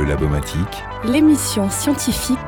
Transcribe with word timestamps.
Le 0.00 0.06
Labomatique, 0.06 0.82
l'émission 1.04 1.68
scientifique 1.68 2.38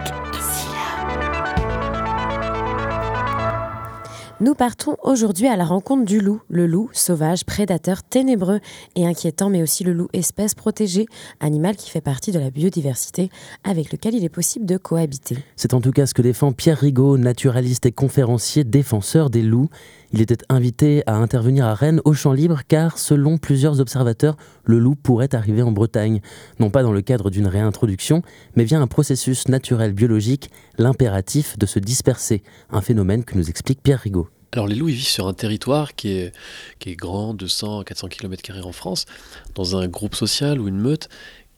Nous 4.43 4.55
partons 4.55 4.97
aujourd'hui 5.05 5.47
à 5.47 5.57
la 5.57 5.65
rencontre 5.65 6.05
du 6.05 6.19
loup, 6.19 6.41
le 6.49 6.67
loup 6.67 6.91
sauvage, 6.93 7.45
prédateur 7.45 8.03
ténébreux 8.03 8.59
et 8.97 9.07
inquiétant, 9.07 9.51
mais 9.51 9.63
aussi 9.63 9.85
le 9.85 9.93
loup 9.93 10.09
espèce 10.15 10.57
protégée, 10.57 11.07
animal 11.39 11.77
qui 11.77 11.91
fait 11.91 12.01
partie 12.01 12.33
de 12.33 12.41
la 12.41 12.51
biodiversité 12.51 13.31
avec 13.63 13.93
lequel 13.93 14.15
il 14.17 14.25
est 14.25 14.29
possible 14.29 14.67
de 14.67 14.79
cohabiter. 14.79 15.37
C'est 15.55 15.75
en 15.75 15.81
tout 15.81 15.93
cas 15.93 16.07
ce 16.07 16.15
que 16.15 16.23
défend 16.23 16.51
Pierre 16.51 16.79
Rigaud, 16.79 17.19
naturaliste 17.19 17.87
et 17.87 17.93
conférencier 17.93 18.65
défenseur 18.65 19.31
des 19.31 19.43
loups. 19.43 19.69
Il 20.15 20.21
était 20.21 20.37
invité 20.51 21.03
à 21.07 21.17
intervenir 21.17 21.65
à 21.65 21.75
Rennes 21.75 22.03
au 22.05 22.13
champ 22.13 22.35
libre 22.35 22.61
car, 22.69 22.99
selon 22.99 23.39
plusieurs 23.39 23.81
observateurs, 23.81 24.37
le 24.65 24.79
loup 24.79 24.95
pourrait 24.95 25.35
arriver 25.35 25.63
en 25.63 25.73
Bretagne, 25.73 26.21
non 26.61 26.69
pas 26.69 26.83
dans 26.83 26.93
le 26.93 27.01
cadre 27.01 27.31
d'une 27.31 27.47
réintroduction, 27.47 28.23
mais 28.55 28.65
via 28.65 28.79
un 28.79 28.87
processus 28.87 29.49
naturel 29.49 29.95
biologique, 29.95 30.51
l'impératif 30.77 31.59
de 31.59 31.65
se 31.65 31.79
disperser, 31.79 32.43
un 32.71 32.83
phénomène 32.83 33.25
que 33.25 33.39
nous 33.39 33.49
explique 33.49 33.83
Pierre 33.83 34.01
Rigaud. 34.01 34.29
Alors 34.55 34.67
les 34.67 34.75
loups, 34.75 34.89
vivent 34.89 35.07
sur 35.07 35.29
un 35.29 35.33
territoire 35.33 35.95
qui 35.95 36.11
est, 36.11 36.33
qui 36.79 36.91
est 36.91 36.95
grand, 36.95 37.33
200, 37.33 37.85
400 37.85 38.09
km 38.09 38.67
en 38.67 38.73
France, 38.73 39.07
dans 39.55 39.79
un 39.79 39.89
groupe 39.89 40.15
social 40.15 40.61
ou 40.61 40.69
une 40.69 40.79
meute 40.79 41.09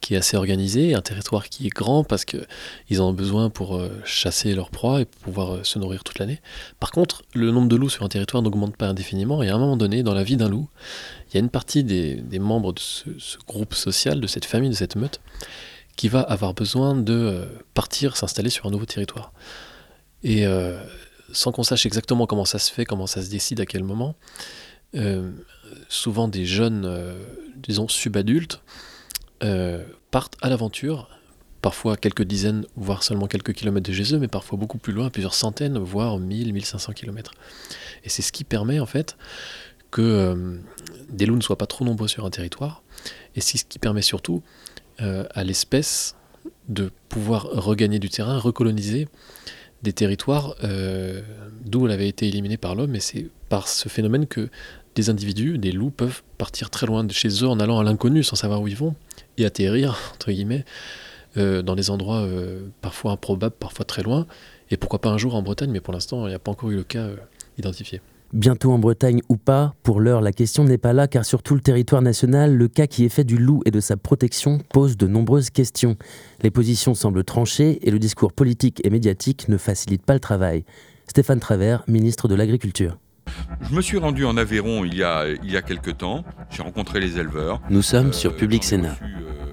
qui 0.05 0.13
est 0.13 0.17
assez 0.17 0.37
organisé, 0.37 0.93
un 0.93 1.01
territoire 1.01 1.49
qui 1.49 1.65
est 1.65 1.69
grand 1.69 2.03
parce 2.03 2.25
qu'ils 2.25 3.01
en 3.01 3.07
ont 3.07 3.13
besoin 3.13 3.49
pour 3.49 3.75
euh, 3.75 3.89
chasser 4.05 4.53
leurs 4.53 4.69
proies 4.69 5.01
et 5.01 5.05
pouvoir 5.05 5.55
euh, 5.55 5.63
se 5.63 5.79
nourrir 5.79 6.03
toute 6.03 6.19
l'année. 6.19 6.41
Par 6.79 6.91
contre, 6.91 7.23
le 7.33 7.49
nombre 7.49 7.67
de 7.67 7.75
loups 7.75 7.89
sur 7.89 8.05
un 8.05 8.07
territoire 8.07 8.43
n'augmente 8.43 8.77
pas 8.77 8.87
indéfiniment 8.87 9.41
et 9.41 9.49
à 9.49 9.55
un 9.55 9.57
moment 9.57 9.77
donné, 9.77 10.03
dans 10.03 10.13
la 10.13 10.21
vie 10.21 10.37
d'un 10.37 10.47
loup, 10.47 10.69
il 11.27 11.33
y 11.33 11.37
a 11.37 11.39
une 11.39 11.49
partie 11.49 11.83
des, 11.83 12.21
membres 12.37 12.71
de 12.71 12.79
ce, 12.79 13.09
groupe 13.47 13.73
social, 13.73 14.21
de 14.21 14.27
cette 14.27 14.45
famille, 14.45 14.69
de 14.69 14.75
cette 14.75 14.95
meute, 14.95 15.21
qui 15.95 16.07
va 16.07 16.21
avoir 16.21 16.53
besoin 16.53 16.95
de 16.95 17.11
euh, 17.11 17.45
partir, 17.73 18.15
s'installer 18.15 18.51
sur 18.51 18.67
un 18.67 18.69
nouveau 18.69 18.85
territoire. 18.85 19.33
Et 20.23 20.45
sans 21.31 21.51
qu'on 21.51 21.61
sache 21.61 21.85
exactement 21.85 22.25
comment 22.25 22.45
ça 22.45 22.57
se 22.57 22.71
fait, 22.71 22.83
comment 22.83 23.05
ça 23.05 23.21
se 23.23 23.29
décide, 23.29 23.59
à 23.59 23.67
quel 23.67 23.83
moment, 23.83 24.15
souvent 25.87 26.27
des 26.27 26.45
jeunes, 26.45 26.85
euh, 26.85 27.13
disons, 27.57 27.87
subadultes, 27.87 28.61
euh, 29.43 29.83
partent 30.11 30.35
à 30.41 30.49
l'aventure, 30.49 31.09
parfois 31.61 31.97
quelques 31.97 32.23
dizaines, 32.23 32.65
voire 32.75 33.03
seulement 33.03 33.27
quelques 33.27 33.53
kilomètres 33.53 33.89
de 33.89 33.95
chez 33.95 34.13
eux, 34.13 34.19
mais 34.19 34.27
parfois 34.27 34.57
beaucoup 34.57 34.77
plus 34.77 34.93
loin, 34.93 35.09
plusieurs 35.09 35.33
centaines, 35.33 35.77
voire 35.77 36.19
1000, 36.19 36.53
1500 36.53 36.93
kilomètres. 36.93 37.33
Et 38.03 38.09
c'est 38.09 38.21
ce 38.21 38.31
qui 38.31 38.43
permet 38.43 38.79
en 38.79 38.85
fait 38.85 39.17
que 39.91 40.59
des 41.09 41.25
loups 41.25 41.37
ne 41.37 41.41
soient 41.41 41.57
pas 41.57 41.67
trop 41.67 41.85
nombreux 41.85 42.07
sur 42.07 42.25
un 42.25 42.29
territoire, 42.29 42.83
et 43.35 43.41
c'est 43.41 43.57
ce 43.57 43.65
qui 43.65 43.79
permet 43.79 44.01
surtout 44.01 44.43
à 44.99 45.43
l'espèce 45.43 46.15
de 46.69 46.91
pouvoir 47.09 47.43
regagner 47.43 47.99
du 47.99 48.09
terrain, 48.09 48.37
recoloniser 48.37 49.07
des 49.83 49.93
territoires 49.93 50.55
euh, 50.63 51.21
d'où 51.63 51.85
elle 51.85 51.91
avait 51.91 52.07
été 52.07 52.27
éliminée 52.27 52.57
par 52.57 52.75
l'homme, 52.75 52.95
et 52.95 52.99
c'est 52.99 53.27
par 53.49 53.67
ce 53.67 53.89
phénomène 53.89 54.25
que 54.25 54.49
des 54.95 55.09
individus, 55.09 55.57
des 55.57 55.71
loups, 55.71 55.91
peuvent 55.91 56.23
partir 56.37 56.69
très 56.69 56.87
loin 56.87 57.03
de 57.03 57.11
chez 57.11 57.29
eux 57.43 57.47
en 57.47 57.59
allant 57.59 57.79
à 57.79 57.83
l'inconnu 57.83 58.23
sans 58.23 58.35
savoir 58.35 58.61
où 58.61 58.67
ils 58.67 58.75
vont, 58.75 58.95
et 59.37 59.45
atterrir, 59.45 59.97
entre 60.13 60.31
guillemets, 60.31 60.65
euh, 61.37 61.61
dans 61.61 61.75
des 61.75 61.89
endroits 61.89 62.21
euh, 62.21 62.67
parfois 62.81 63.11
improbables, 63.11 63.55
parfois 63.59 63.85
très 63.85 64.03
loin, 64.03 64.25
et 64.71 64.77
pourquoi 64.77 64.99
pas 64.99 65.09
un 65.09 65.17
jour 65.17 65.35
en 65.35 65.41
Bretagne, 65.41 65.71
mais 65.71 65.81
pour 65.81 65.93
l'instant, 65.93 66.25
il 66.27 66.29
n'y 66.29 66.35
a 66.35 66.39
pas 66.39 66.51
encore 66.51 66.71
eu 66.71 66.75
le 66.75 66.83
cas 66.83 67.07
identifié. 67.57 68.01
Bientôt 68.33 68.71
en 68.71 68.79
Bretagne 68.79 69.21
ou 69.29 69.37
pas, 69.37 69.75
pour 69.83 70.01
l'heure, 70.01 70.19
la 70.19 70.33
question 70.33 70.63
n'est 70.63 70.77
pas 70.77 70.93
là 70.93 71.07
car 71.07 71.23
sur 71.23 71.43
tout 71.43 71.55
le 71.55 71.61
territoire 71.61 72.01
national, 72.01 72.55
le 72.55 72.67
cas 72.67 72.87
qui 72.87 73.05
est 73.05 73.09
fait 73.09 73.23
du 73.23 73.37
loup 73.37 73.61
et 73.65 73.71
de 73.71 73.79
sa 73.79 73.97
protection 73.97 74.59
pose 74.73 74.97
de 74.97 75.07
nombreuses 75.07 75.51
questions. 75.51 75.95
Les 76.41 76.51
positions 76.51 76.95
semblent 76.95 77.23
tranchées 77.23 77.79
et 77.87 77.91
le 77.91 77.99
discours 77.99 78.33
politique 78.33 78.81
et 78.83 78.89
médiatique 78.89 79.47
ne 79.47 79.57
facilite 79.57 80.03
pas 80.03 80.15
le 80.15 80.19
travail. 80.19 80.65
Stéphane 81.07 81.39
Travers, 81.39 81.83
ministre 81.87 82.27
de 82.27 82.35
l'Agriculture. 82.35 82.97
Je 83.69 83.75
me 83.75 83.81
suis 83.81 83.97
rendu 83.97 84.25
en 84.25 84.37
Aveyron 84.37 84.85
il 84.85 84.95
y 84.95 85.03
a, 85.03 85.25
il 85.27 85.51
y 85.51 85.57
a 85.57 85.61
quelques 85.61 85.97
temps, 85.97 86.23
j'ai 86.49 86.61
rencontré 86.61 86.99
les 86.99 87.17
éleveurs. 87.17 87.61
Nous 87.69 87.81
sommes 87.81 88.13
sur 88.13 88.31
euh, 88.31 88.35
Public 88.35 88.63
Sénat. 88.63 88.95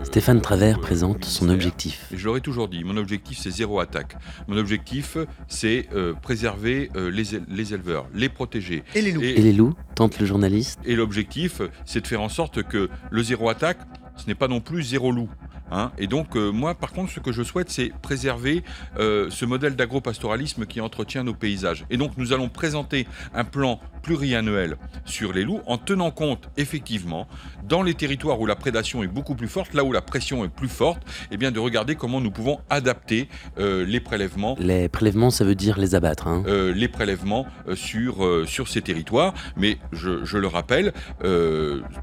Stéphane 0.03 0.41
Travers 0.41 0.81
présente 0.81 1.25
son 1.25 1.49
objectif. 1.49 2.07
je 2.13 2.25
l'aurais 2.25 2.41
toujours 2.41 2.69
dit, 2.69 2.83
mon 2.85 2.97
objectif 2.97 3.39
c'est 3.39 3.51
zéro 3.51 3.81
attaque. 3.81 4.17
Mon 4.49 4.57
objectif 4.57 5.17
c'est 5.49 5.89
euh, 5.95 6.13
préserver 6.15 6.91
euh, 6.97 7.11
les, 7.11 7.35
éleveurs, 7.73 8.07
les 8.15 8.29
protéger. 8.29 8.83
Et 8.95 9.03
les 9.03 9.13
loups. 9.13 9.23
Et, 9.23 9.41
les 9.41 9.53
loups, 9.53 9.75
tente 9.95 10.19
le 10.19 10.27
journaliste. 10.27 10.81
Et 10.85 10.97
l'objectif 10.97 11.63
c'est 11.85 12.01
de 12.01 12.07
faire 12.07 12.21
en 12.21 12.29
sorte 12.29 12.63
que 12.63 12.89
le 13.11 13.23
zéro 13.23 13.49
attaque, 13.49 13.79
ce 14.17 14.27
n'est 14.27 14.35
pas 14.35 14.49
non 14.49 14.61
plus 14.61 14.83
zéro 14.83 15.13
loup. 15.13 15.29
Hein. 15.73 15.91
et 15.97 16.07
donc, 16.07 16.37
euh, 16.37 16.51
moi, 16.51 16.75
par 16.75 16.93
contre, 16.93 17.11
ce 17.11 17.21
que 17.21 17.33
je 17.33 17.43
souhaite, 17.43 17.71
c'est 17.71 17.93
préserver 18.03 18.63
ce 18.99 19.45
modèle 19.45 19.75
d'agropastoralisme 19.77 20.67
qui 20.67 20.81
entretient 20.81 21.25
nos 21.25 21.35
paysages. 21.35 21.87
Et 21.91 21.97
donc, 21.97 22.13
nous 22.17 22.33
allons 22.33 22.49
présenter 22.49 23.07
un 23.35 23.45
plan 23.45 23.81
pluriannuel 24.03 24.77
sur 25.05 25.33
les 25.33 25.45
loups 25.45 25.61
en 25.67 25.79
tenant 25.79 26.11
compte, 26.11 26.51
effectivement, 26.57 27.27
dans 27.65 27.83
les 27.83 27.95
territoires 27.95 28.41
où 28.41 28.47
la 28.47 28.57
prédation 28.57 29.03
est 29.03 29.09
beaucoup 29.09 29.35
plus 29.35 29.49
forte, 29.49 29.75
là 29.75 29.85
où 29.85 29.93
la 29.93 30.03
pression 30.03 30.45
est 30.45 30.49
plus 30.49 30.69
forte, 30.69 31.03
eh 31.31 31.37
bien 31.37 31.51
de 31.51 31.61
regarder 31.61 31.95
comment 31.95 32.21
nous 32.21 32.31
pouvons 32.31 32.59
adapter 32.69 33.29
euh, 33.59 33.87
les 33.87 34.01
prélèvements. 34.01 34.57
Les 34.59 34.89
prélèvements, 34.89 35.31
ça 35.31 35.45
veut 35.45 35.55
dire 35.55 35.79
les 35.79 35.95
abattre. 35.95 36.27
Hein. 36.27 36.43
Euh, 36.47 36.75
les 36.75 36.89
prélèvements 36.89 37.47
euh, 37.69 37.77
sur, 37.77 38.47
sur 38.47 38.69
ces 38.69 38.83
territoires. 38.83 39.35
Mais 39.57 39.79
je, 39.93 40.25
je 40.25 40.39
le 40.39 40.47
rappelle, 40.47 40.93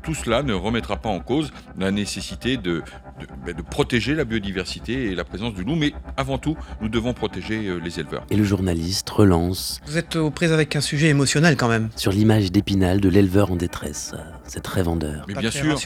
tout 0.03 0.13
cela 0.13 0.43
ne 0.43 0.53
remettra 0.53 0.97
pas 0.97 1.09
en 1.09 1.19
cause 1.19 1.51
la 1.77 1.91
nécessité 1.91 2.57
de, 2.57 2.81
de, 3.19 3.27
ben, 3.45 3.55
de, 3.59 3.69
protéger 3.69 4.15
la 4.15 4.25
biodiversité 4.25 5.05
et 5.05 5.15
la 5.15 5.23
présence 5.23 5.53
du 5.53 5.63
loup. 5.63 5.75
Mais 5.75 5.93
avant 6.17 6.37
tout, 6.37 6.57
nous 6.81 6.89
devons 6.89 7.13
protéger 7.13 7.79
les 7.81 7.99
éleveurs. 7.99 8.25
Et 8.29 8.35
le 8.35 8.43
journaliste 8.43 9.09
relance. 9.09 9.81
Vous 9.85 9.97
êtes 9.97 10.15
aux 10.15 10.31
prises 10.31 10.51
avec 10.51 10.75
un 10.75 10.81
sujet 10.81 11.07
émotionnel 11.07 11.55
quand 11.57 11.69
même. 11.69 11.89
Sur 11.95 12.11
l'image 12.11 12.51
d'Épinal 12.51 12.99
de 12.99 13.09
l'éleveur 13.09 13.51
en 13.51 13.55
détresse. 13.55 14.13
C'est 14.45 14.61
très 14.61 14.81
vendeur. 14.81 15.25
Mais 15.27 15.35
bien 15.35 15.51
sûr, 15.51 15.77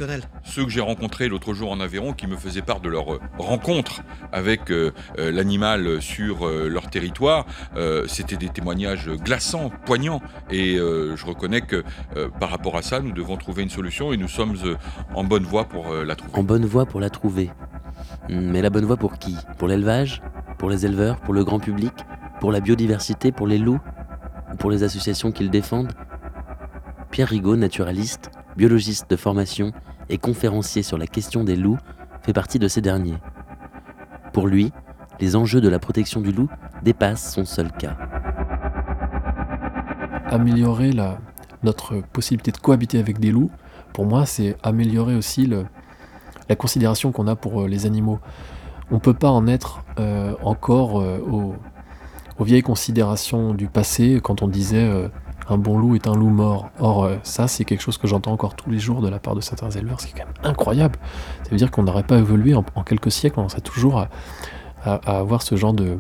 ceux 0.44 0.64
que 0.64 0.70
j'ai 0.72 0.82
rencontrés 0.82 1.28
l'autre 1.28 1.54
jour 1.54 1.72
en 1.72 1.80
Aveyron 1.80 2.14
qui 2.14 2.28
me 2.28 2.38
faisaient 2.38 2.62
part 2.62 2.80
de 2.80 2.90
leur 2.90 3.14
euh, 3.14 3.20
rencontre 3.38 4.02
avec 4.32 4.72
euh, 4.72 4.92
euh, 5.20 5.32
l'animal 5.32 6.02
sur 6.02 6.48
leur 6.48 6.90
territoire, 6.90 7.46
c'était 8.08 8.38
des 8.38 8.50
témoignages 8.50 9.10
glaçants, 9.10 9.72
poignants. 9.86 10.22
Et 10.52 10.76
je 10.76 11.26
reconnais 11.26 11.62
que 11.62 11.84
par 12.40 12.50
rapport 12.50 12.78
à 12.78 12.82
ça, 12.82 13.00
nous 13.00 13.12
devons 13.12 13.38
trouver 13.38 13.64
une 13.64 13.70
solution 13.70 14.14
et 14.14 14.18
nous 14.18 14.28
sommes 14.28 14.56
en 15.14 15.24
bonne 15.24 15.44
voie 15.44 15.66
pour 15.66 15.94
la 15.94 16.16
trouver. 16.16 16.38
En 16.38 16.44
bonne 16.44 16.66
voie 16.66 16.86
pour 16.86 17.00
la 17.00 17.10
trouver. 17.10 17.50
Mais 18.30 18.62
la 18.62 18.70
bonne 18.70 18.86
voie 18.86 18.98
pour 18.98 19.18
qui? 19.18 19.36
Pour 19.58 19.68
l'élevage? 19.68 20.22
Pour 20.58 20.70
les 20.70 20.86
éleveurs? 20.86 21.20
Pour 21.22 21.34
le 21.34 21.44
grand 21.44 21.60
public? 21.60 21.94
Pour 22.40 22.52
la 22.52 22.60
biodiversité? 22.60 23.32
Pour 23.32 23.48
les 23.48 23.58
loups? 23.58 23.80
Ou 24.52 24.56
pour 24.56 24.72
les 24.72 24.84
associations 24.84 25.32
qu'ils 25.32 25.50
défendent? 25.50 25.94
Pierre 27.12 27.30
Rigaud, 27.30 27.56
naturaliste, 27.56 28.32
biologiste 28.58 29.10
de 29.10 29.16
formation 29.16 29.72
et 30.10 30.18
conférencier 30.18 30.84
sur 30.84 30.98
la 30.98 31.08
question 31.08 31.44
des 31.44 31.56
loups, 31.56 31.78
fait 32.22 32.34
partie 32.34 32.60
de 32.60 32.68
ces 32.68 32.82
derniers. 32.82 33.18
Pour 34.32 34.48
lui, 34.48 34.72
les 35.20 35.36
enjeux 35.36 35.62
de 35.62 35.70
la 35.70 35.80
protection 35.80 36.22
du 36.22 36.32
loup 36.32 36.50
dépassent 36.82 37.34
son 37.34 37.46
seul 37.46 37.72
cas. 37.72 37.96
Améliorer 40.26 40.92
notre 41.62 42.02
possibilité 42.02 42.52
de 42.52 42.58
cohabiter 42.58 43.00
avec 43.00 43.20
des 43.20 43.32
loups, 43.32 43.52
pour 43.94 44.06
moi, 44.06 44.26
c'est 44.26 44.58
améliorer 44.64 45.16
aussi 45.16 45.48
la 46.50 46.56
considération 46.56 47.12
qu'on 47.12 47.28
a 47.28 47.36
pour 47.36 47.62
euh, 47.62 47.68
les 47.68 47.86
animaux. 47.86 48.20
On 48.92 48.96
ne 48.96 49.00
peut 49.00 49.14
pas 49.14 49.30
en 49.30 49.48
être 49.48 49.84
euh, 50.00 50.34
encore 50.44 51.00
euh, 51.00 51.20
aux, 51.20 51.56
vieilles 52.44 52.62
considérations 52.62 53.54
du 53.54 53.68
passé 53.68 54.20
quand 54.22 54.42
on 54.42 54.50
disait 54.50 54.86
un 55.50 55.58
bon 55.58 55.78
loup 55.78 55.96
est 55.96 56.08
un 56.08 56.14
loup 56.14 56.30
mort. 56.30 56.70
Or, 56.78 57.10
ça, 57.24 57.48
c'est 57.48 57.64
quelque 57.64 57.80
chose 57.80 57.98
que 57.98 58.06
j'entends 58.06 58.34
encore 58.34 58.54
tous 58.56 58.70
les 58.70 58.80
jours 58.80 59.02
de 59.02 59.08
la 59.08 59.18
part 59.18 59.34
de 59.34 59.40
certains 59.40 59.70
éleveurs, 59.70 60.02
ce 60.02 60.08
qui 60.08 60.14
est 60.14 60.20
quand 60.20 60.26
même 60.26 60.52
incroyable. 60.52 61.00
Ça 61.44 61.52
veut 61.52 61.56
dire 61.56 61.72
qu'on 61.72 61.84
n'aurait 61.84 62.04
pas 62.04 62.18
évolué 62.18 62.54
en, 62.54 62.64
quelques 62.84 63.14
siècles, 63.14 63.40
on 63.40 63.48
serait 63.48 63.62
toujours 63.62 64.06
à, 64.84 64.96
avoir 65.06 65.42
ce 65.42 65.56
genre 65.56 65.72
de, 65.72 66.00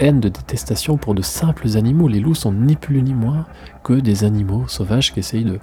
haine, 0.00 0.20
de 0.20 0.28
détestation 0.28 0.98
pour 0.98 1.14
de 1.14 1.22
simples 1.22 1.78
animaux. 1.78 2.08
Les 2.08 2.20
loups 2.20 2.34
sont 2.34 2.52
ni 2.52 2.76
plus 2.76 3.00
ni 3.00 3.14
moins 3.14 3.46
que 3.84 3.94
des 3.94 4.24
animaux 4.24 4.64
sauvages 4.68 5.14
qui 5.14 5.20
essayent 5.20 5.44
de, 5.44 5.60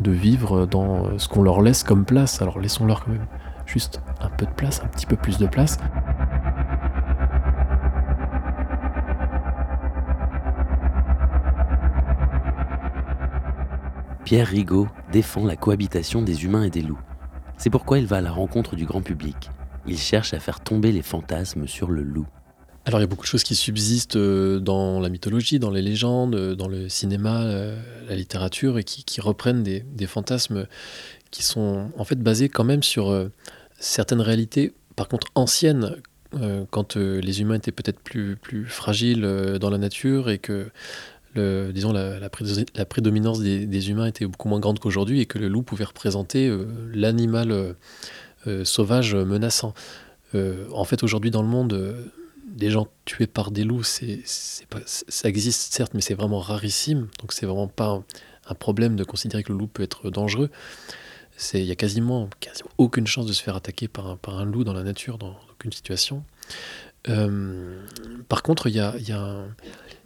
de 0.00 0.10
vivre 0.10 0.66
dans 0.66 1.18
ce 1.18 1.28
qu'on 1.28 1.42
leur 1.42 1.62
laisse 1.62 1.82
comme 1.82 2.04
place. 2.04 2.42
Alors 2.42 2.58
laissons-leur 2.58 3.04
quand 3.04 3.12
même 3.12 3.26
juste 3.66 4.00
un 4.20 4.28
peu 4.28 4.46
de 4.46 4.50
place, 4.50 4.80
un 4.82 4.88
petit 4.88 5.06
peu 5.06 5.16
plus 5.16 5.38
de 5.38 5.46
place. 5.46 5.78
Pierre 14.24 14.48
Rigaud 14.48 14.88
défend 15.12 15.44
la 15.44 15.54
cohabitation 15.54 16.20
des 16.20 16.44
humains 16.44 16.64
et 16.64 16.70
des 16.70 16.82
loups. 16.82 16.98
C'est 17.58 17.70
pourquoi 17.70 18.00
il 18.00 18.06
va 18.06 18.16
à 18.16 18.20
la 18.20 18.32
rencontre 18.32 18.74
du 18.74 18.84
grand 18.84 19.00
public. 19.00 19.50
Il 19.86 19.98
cherche 19.98 20.34
à 20.34 20.40
faire 20.40 20.58
tomber 20.58 20.90
les 20.90 21.02
fantasmes 21.02 21.68
sur 21.68 21.92
le 21.92 22.02
loup. 22.02 22.26
Alors 22.86 23.00
il 23.00 23.02
y 23.02 23.04
a 23.04 23.08
beaucoup 23.08 23.24
de 23.24 23.28
choses 23.28 23.42
qui 23.42 23.56
subsistent 23.56 24.14
euh, 24.14 24.60
dans 24.60 25.00
la 25.00 25.08
mythologie, 25.08 25.58
dans 25.58 25.72
les 25.72 25.82
légendes, 25.82 26.36
euh, 26.36 26.54
dans 26.54 26.68
le 26.68 26.88
cinéma, 26.88 27.42
euh, 27.42 27.76
la 28.08 28.14
littérature, 28.14 28.78
et 28.78 28.84
qui, 28.84 29.20
reprennent 29.20 29.64
des, 29.64 30.06
fantasmes 30.06 30.68
qui 31.32 31.42
sont 31.42 31.90
en 31.98 32.04
fait 32.04 32.20
basés 32.20 32.48
quand 32.48 32.62
même 32.62 32.84
sur 32.84 33.28
certaines 33.80 34.20
réalités 34.20 34.72
par 34.94 35.08
contre 35.08 35.26
ancienne, 35.34 35.96
quand 36.70 36.96
les 36.96 37.40
humains 37.40 37.56
étaient 37.56 37.72
peut-être 37.72 37.98
plus, 37.98 38.38
fragiles 38.66 39.22
dans 39.60 39.70
la 39.70 39.78
nature 39.78 40.30
et 40.30 40.38
que 40.38 40.70
disons, 41.34 41.92
la, 41.92 42.20
la, 42.20 42.84
prédominance 42.84 43.40
des, 43.40 43.90
humains 43.90 44.06
était 44.06 44.26
beaucoup 44.26 44.48
moins 44.48 44.60
grande 44.60 44.78
qu'aujourd'hui 44.78 45.20
et 45.20 45.26
que 45.26 45.38
le 45.38 45.48
loup 45.48 45.62
pouvait 45.62 45.84
représenter 45.84 46.54
l'animal 46.94 47.74
sauvage 48.64 49.14
menaçant. 49.16 49.74
en 50.34 50.84
fait, 50.84 51.02
aujourd'hui 51.02 51.30
dans 51.30 51.42
le 51.42 51.48
monde, 51.48 51.96
des 52.56 52.70
gens 52.70 52.88
tués 53.04 53.26
par 53.26 53.50
des 53.50 53.64
loups, 53.64 53.82
pas, 54.70 54.80
ça 54.86 55.28
existe 55.28 55.74
certes, 55.74 55.92
mais 55.94 56.00
c'est 56.00 56.14
vraiment 56.14 56.40
rarissime. 56.40 57.08
Donc 57.20 57.32
c'est 57.32 57.46
vraiment 57.46 57.68
pas 57.68 58.02
un, 58.48 58.54
problème 58.54 58.96
de 58.96 59.04
considérer 59.04 59.42
que 59.42 59.52
le 59.52 59.58
loup 59.58 59.66
peut 59.66 59.82
être 59.82 60.10
dangereux. 60.10 60.50
Il 61.52 61.64
y 61.64 61.70
a 61.70 61.76
quasiment, 61.76 62.30
aucune 62.78 63.06
chance 63.06 63.26
de 63.26 63.34
se 63.34 63.42
faire 63.42 63.56
attaquer 63.56 63.88
par 63.88 64.18
un, 64.26 64.44
loup 64.46 64.64
dans 64.64 64.72
la 64.72 64.82
nature, 64.82 65.18
dans 65.18 65.36
aucune 65.50 65.72
situation. 65.72 66.24
Euh, 67.08 67.78
par 68.28 68.42
contre, 68.42 68.68
il 68.68 68.74
y 68.74 68.80
a, 68.80 69.44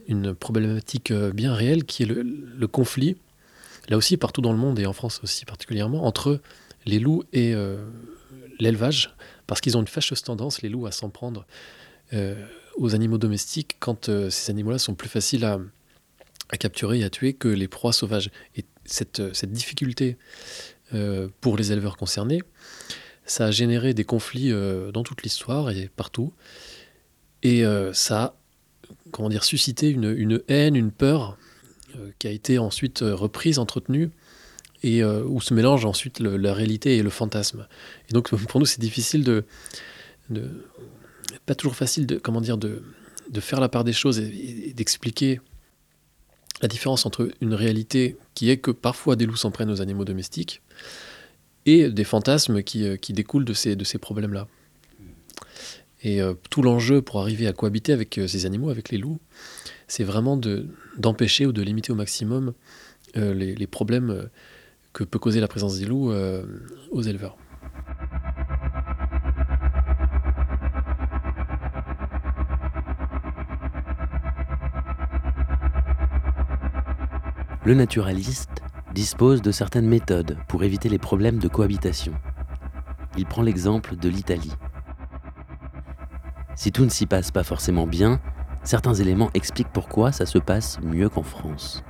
une 0.09 0.35
problématique 0.35 1.13
euh, 1.13 1.33
bien 1.33 1.55
réelle 1.55 1.85
qui 1.85 2.03
est 2.03 2.07
le, 2.07 2.67
conflit, 2.67 3.17
là 3.89 3.97
aussi 3.97 4.17
partout 4.17 4.41
dans 4.41 4.51
le 4.51 4.59
monde 4.59 4.81
et 4.81 4.87
en 4.87 4.93
France 4.93 5.21
aussi 5.23 5.45
particulièrement, 5.45 6.05
entre 6.05 6.41
les 6.85 6.99
loups 6.99 7.23
et 7.33 7.55
euh, 7.55 7.77
l'élevage, 8.59 9.15
parce 9.47 9.61
qu'ils 9.61 9.77
ont 9.77 9.81
une 9.81 9.87
fâcheuse 9.87 10.23
tendance, 10.23 10.63
les 10.63 10.69
loups, 10.69 10.87
à 10.87 10.91
s'en 10.91 11.11
prendre 11.11 11.47
aux 12.81 12.95
animaux 12.95 13.19
domestiques 13.19 13.77
quand 13.79 14.09
euh, 14.09 14.31
ces 14.31 14.51
animaux-là 14.51 14.79
sont 14.79 14.95
plus 14.95 15.09
faciles 15.09 15.45
à, 15.45 15.59
capturer 16.59 17.01
et 17.01 17.05
à 17.05 17.11
tuer 17.11 17.35
que 17.35 17.47
les 17.47 17.69
proies 17.69 17.93
sauvages. 17.93 18.31
Et 18.57 18.65
cette, 18.85 19.21
euh, 19.21 19.31
cette 19.33 19.53
difficulté 19.53 20.17
pour 21.41 21.57
les 21.57 21.71
éleveurs 21.71 21.97
concernés, 21.97 22.43
ça 23.25 23.45
a 23.45 23.51
généré 23.53 23.95
des 23.95 24.03
conflits 24.03 24.51
dans 24.93 25.05
toute 25.05 25.23
l'histoire 25.23 25.71
et 25.71 25.89
partout. 25.95 26.33
Et 27.45 27.63
ça 27.93 28.25
a 28.25 28.35
comment 29.13 29.29
dire, 29.29 29.45
suscité 29.45 29.89
une, 29.89 30.13
une 30.19 30.43
haine, 30.49 30.75
une 30.75 30.91
peur 30.91 31.39
qui 32.19 32.27
a 32.27 32.33
été 32.33 32.59
ensuite 32.59 33.05
reprise, 33.05 33.61
entretenue, 33.61 34.11
et 34.83 35.05
où 35.05 35.41
se 35.41 35.55
mélange 35.55 35.85
ensuite 35.85 36.19
la 36.19 36.53
réalité 36.53 36.97
et 36.97 37.05
le 37.05 37.11
fantasme. 37.11 37.69
Et 38.09 38.13
donc 38.13 38.35
pour 38.35 38.59
nous, 38.59 38.67
c'est 38.67 38.81
difficile 38.81 39.23
de, 39.23 39.45
pas 41.47 41.55
toujours 41.55 41.77
facile 41.77 42.07
de, 42.07 42.17
comment 42.17 42.41
dire, 42.41 42.59
de, 42.59 42.83
de 43.31 43.41
faire 43.41 43.61
la 43.61 43.69
part 43.69 43.85
des 43.85 43.93
choses 43.93 44.19
et, 44.19 44.73
d'expliquer 44.75 45.41
la 46.63 46.69
différence 46.69 47.07
entre 47.07 47.31
une 47.41 47.55
réalité 47.55 48.17
qui 48.35 48.51
est 48.51 48.59
que 48.59 48.71
parfois 48.71 49.17
des 49.17 49.27
loups 49.27 49.37
s'en 49.37 49.51
prennent 49.51 49.71
aux 49.71 49.81
animaux 49.81 50.05
domestiques 50.05 50.63
et 51.67 51.89
des 51.89 52.05
fantasmes 52.05 52.63
qui, 52.63 52.87
euh, 52.87 52.97
qui 52.97 53.13
découlent 53.13 53.45
de 53.45 53.53
ces, 53.53 53.77
de 53.77 53.85
ces 53.85 53.99
problèmes-là. 53.99 54.47
Et 56.03 56.21
euh, 56.23 56.35
tout 56.49 56.63
l'enjeu 56.63 57.03
pour 57.03 57.21
arriver 57.21 57.47
à 57.47 57.53
cohabiter 57.53 57.93
avec 57.93 58.19
euh, 58.19 58.27
ces 58.27 58.47
animaux, 58.47 58.71
avec 58.71 58.91
les 58.91 58.99
loups, 58.99 59.21
c'est 59.87 60.05
vraiment 60.05 60.39
d'empêcher 60.97 61.47
ou 61.47 61.53
de 61.53 61.63
limiter 61.63 61.93
au 61.93 61.97
maximum 61.97 62.53
les, 63.17 63.57
les, 63.57 63.67
problèmes 63.67 64.29
que 64.93 65.03
peut 65.03 65.19
causer 65.19 65.41
la 65.41 65.49
présence 65.49 65.81
des 65.81 65.85
loups 65.85 66.13
aux 66.93 67.03
éleveurs. 67.03 67.37
Le 77.71 77.77
naturaliste 77.77 78.65
dispose 78.93 79.43
de 79.43 79.53
certaines 79.53 79.87
méthodes 79.87 80.37
pour 80.49 80.65
éviter 80.65 80.89
les 80.89 80.99
problèmes 80.99 81.39
de 81.39 81.47
cohabitation. 81.47 82.13
Il 83.17 83.27
prend 83.27 83.43
l'exemple 83.43 83.95
de 83.95 84.09
l'Italie. 84.09 84.51
Si 86.57 86.73
tout 86.73 86.85
ne 86.85 86.91
s'y 86.91 87.07
passe 87.07 87.31
pas 87.31 87.45
forcément 87.45 87.87
bien, 87.87 88.19
certains 88.65 88.95
éléments 88.95 89.31
expliquent 89.35 89.73
pourquoi 89.73 90.11
ça 90.11 90.27
se 90.27 90.39
passe 90.39 90.81
mieux 90.83 91.09
qu'en 91.09 91.23
France. 91.23 91.85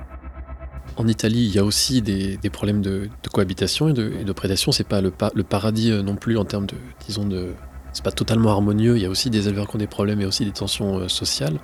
En 0.97 1.07
Italie, 1.07 1.45
il 1.47 1.55
y 1.55 1.57
a 1.57 1.65
aussi 1.65 2.03
des, 2.03 2.37
problèmes 2.51 2.83
de, 2.83 3.09
cohabitation 3.33 3.89
et 3.89 3.93
de, 3.93 4.13
et 4.19 4.23
de 4.23 4.33
prédation. 4.33 4.71
Pas 4.87 5.01
le, 5.01 5.09
paradis 5.43 5.89
euh, 5.89 6.03
non 6.03 6.15
plus 6.15 6.37
en 6.37 6.45
termes 6.45 6.67
de, 6.67 6.75
disons, 7.07 7.25
de, 7.25 7.55
pas 8.03 8.11
totalement 8.11 8.51
harmonieux. 8.51 8.97
Il 8.97 9.01
y 9.01 9.07
a 9.07 9.09
aussi 9.09 9.31
des 9.31 9.47
éleveurs 9.47 9.67
qui 9.67 9.77
ont 9.77 9.79
des 9.79 9.87
problèmes 9.87 10.21
et 10.21 10.25
aussi 10.25 10.45
des 10.45 10.51
tensions 10.51 10.99
euh, 10.99 11.07
sociales 11.07 11.57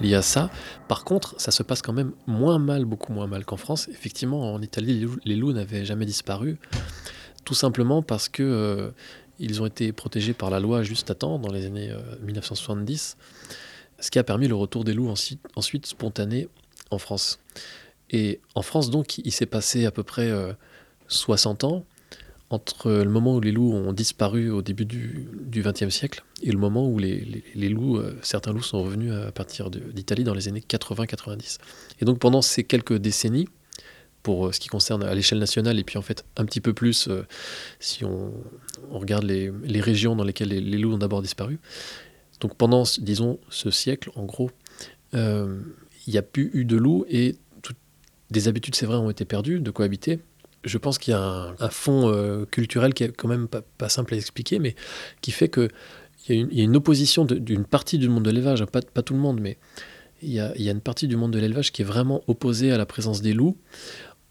liées 0.00 0.14
à 0.14 0.22
ça. 0.22 0.50
Par 0.88 1.04
contre, 1.04 1.34
ça 1.38 1.50
se 1.50 1.62
passe 1.62 1.82
quand 1.82 1.92
même 1.92 2.12
moins 2.26 2.58
mal, 2.58 2.84
beaucoup 2.84 3.12
moins 3.12 3.26
mal 3.26 3.44
qu'en 3.44 3.56
France. 3.56 3.88
Effectivement, 3.88 4.52
en 4.52 4.62
Italie, 4.62 5.06
les 5.24 5.36
loups, 5.36 5.52
n'avaient 5.52 5.84
jamais 5.84 6.06
disparu, 6.06 6.58
tout 7.44 7.54
simplement 7.54 8.02
parce 8.02 8.28
que 8.28 8.42
euh, 8.42 8.90
ils 9.38 9.62
ont 9.62 9.66
été 9.66 9.92
protégés 9.92 10.34
par 10.34 10.50
la 10.50 10.60
loi 10.60 10.82
juste 10.82 11.10
à 11.10 11.14
temps 11.14 11.38
dans 11.38 11.52
les 11.52 11.66
années 11.66 11.92
1970, 12.22 13.16
euh, 13.18 13.54
ce 14.00 14.10
qui 14.10 14.18
a 14.18 14.24
permis 14.24 14.48
le 14.48 14.54
retour 14.54 14.84
des 14.84 14.92
loups 14.92 15.08
ensuite, 15.08 15.40
ensuite 15.56 15.86
spontané 15.86 16.48
en 16.90 16.98
France. 16.98 17.38
Et 18.10 18.40
en 18.54 18.62
France, 18.62 18.90
donc, 18.90 19.18
il 19.18 19.32
s'est 19.32 19.46
passé 19.46 19.86
à 19.86 19.90
peu 19.90 20.02
près 20.02 20.30
60 21.08 21.64
ans 21.64 21.84
entre 22.50 22.90
le 22.90 23.08
moment 23.08 23.36
où 23.36 23.40
les 23.40 23.52
loups 23.52 23.72
ont 23.72 23.92
disparu 23.92 24.50
au 24.50 24.60
début 24.60 24.84
du 24.84 25.62
XXe 25.62 25.88
siècle 25.88 26.24
et 26.42 26.50
le 26.50 26.58
moment 26.58 26.88
où 26.88 26.98
euh, 27.00 28.14
certains 28.22 28.52
loups 28.52 28.62
sont 28.62 28.82
revenus 28.82 29.12
à 29.12 29.30
partir 29.30 29.70
d'Italie 29.70 30.24
dans 30.24 30.34
les 30.34 30.48
années 30.48 30.64
80-90. 30.68 31.58
Et 32.00 32.04
donc 32.04 32.18
pendant 32.18 32.42
ces 32.42 32.64
quelques 32.64 32.96
décennies, 32.96 33.48
pour 34.24 34.48
euh, 34.48 34.52
ce 34.52 34.58
qui 34.58 34.68
concerne 34.68 35.04
à 35.04 35.14
l'échelle 35.14 35.38
nationale, 35.38 35.78
et 35.78 35.84
puis 35.84 35.96
en 35.96 36.02
fait 36.02 36.24
un 36.36 36.44
petit 36.44 36.60
peu 36.60 36.74
plus 36.74 37.08
euh, 37.08 37.24
si 37.78 38.04
on, 38.04 38.32
regarde 38.90 39.24
les, 39.24 39.80
régions 39.80 40.16
dans 40.16 40.24
lesquelles 40.24 40.48
les, 40.48 40.78
loups 40.78 40.94
ont 40.94 40.98
d'abord 40.98 41.22
disparu. 41.22 41.60
Donc 42.40 42.56
pendant, 42.56 42.82
disons, 42.98 43.38
ce 43.48 43.70
siècle, 43.70 44.10
en 44.16 44.24
gros, 44.24 44.50
il 45.12 45.62
n'y 46.08 46.18
a 46.18 46.22
plus 46.22 46.50
eu 46.52 46.64
de 46.64 46.76
loups 46.76 47.04
et 47.08 47.36
des 48.30 48.48
habitudes, 48.48 48.74
c'est 48.74 48.86
vrai, 48.86 48.96
ont 48.96 49.10
été 49.10 49.24
perdues 49.24 49.60
de 49.60 49.70
cohabiter 49.70 50.20
je 50.64 50.78
pense 50.78 50.98
qu'il 50.98 51.12
y 51.12 51.16
a 51.16 51.54
un, 51.58 51.68
fond 51.70 52.08
euh, 52.08 52.44
culturel 52.44 52.94
qui 52.94 53.04
est 53.04 53.16
quand 53.16 53.28
même 53.28 53.48
pas, 53.48 53.88
simple 53.88 54.14
à 54.14 54.16
expliquer, 54.16 54.58
mais 54.58 54.74
qui 55.20 55.30
fait 55.30 55.48
qu'il 55.48 55.70
y, 56.28 56.60
a 56.60 56.64
une 56.64 56.76
opposition 56.76 57.24
d'une 57.24 57.64
partie 57.64 57.98
du 57.98 58.08
monde 58.08 58.24
de 58.24 58.30
l'élevage, 58.30 58.64
pas, 58.66 58.82
pas, 58.82 59.02
tout 59.02 59.14
le 59.14 59.20
monde, 59.20 59.40
mais 59.40 59.58
il 60.22 60.30
y, 60.30 60.40
a, 60.40 60.52
une 60.56 60.80
partie 60.80 61.08
du 61.08 61.16
monde 61.16 61.32
de 61.32 61.38
l'élevage 61.38 61.72
qui 61.72 61.82
est 61.82 61.84
vraiment 61.84 62.22
opposée 62.26 62.72
à 62.72 62.78
la 62.78 62.84
présence 62.84 63.22
des 63.22 63.32
loups 63.32 63.56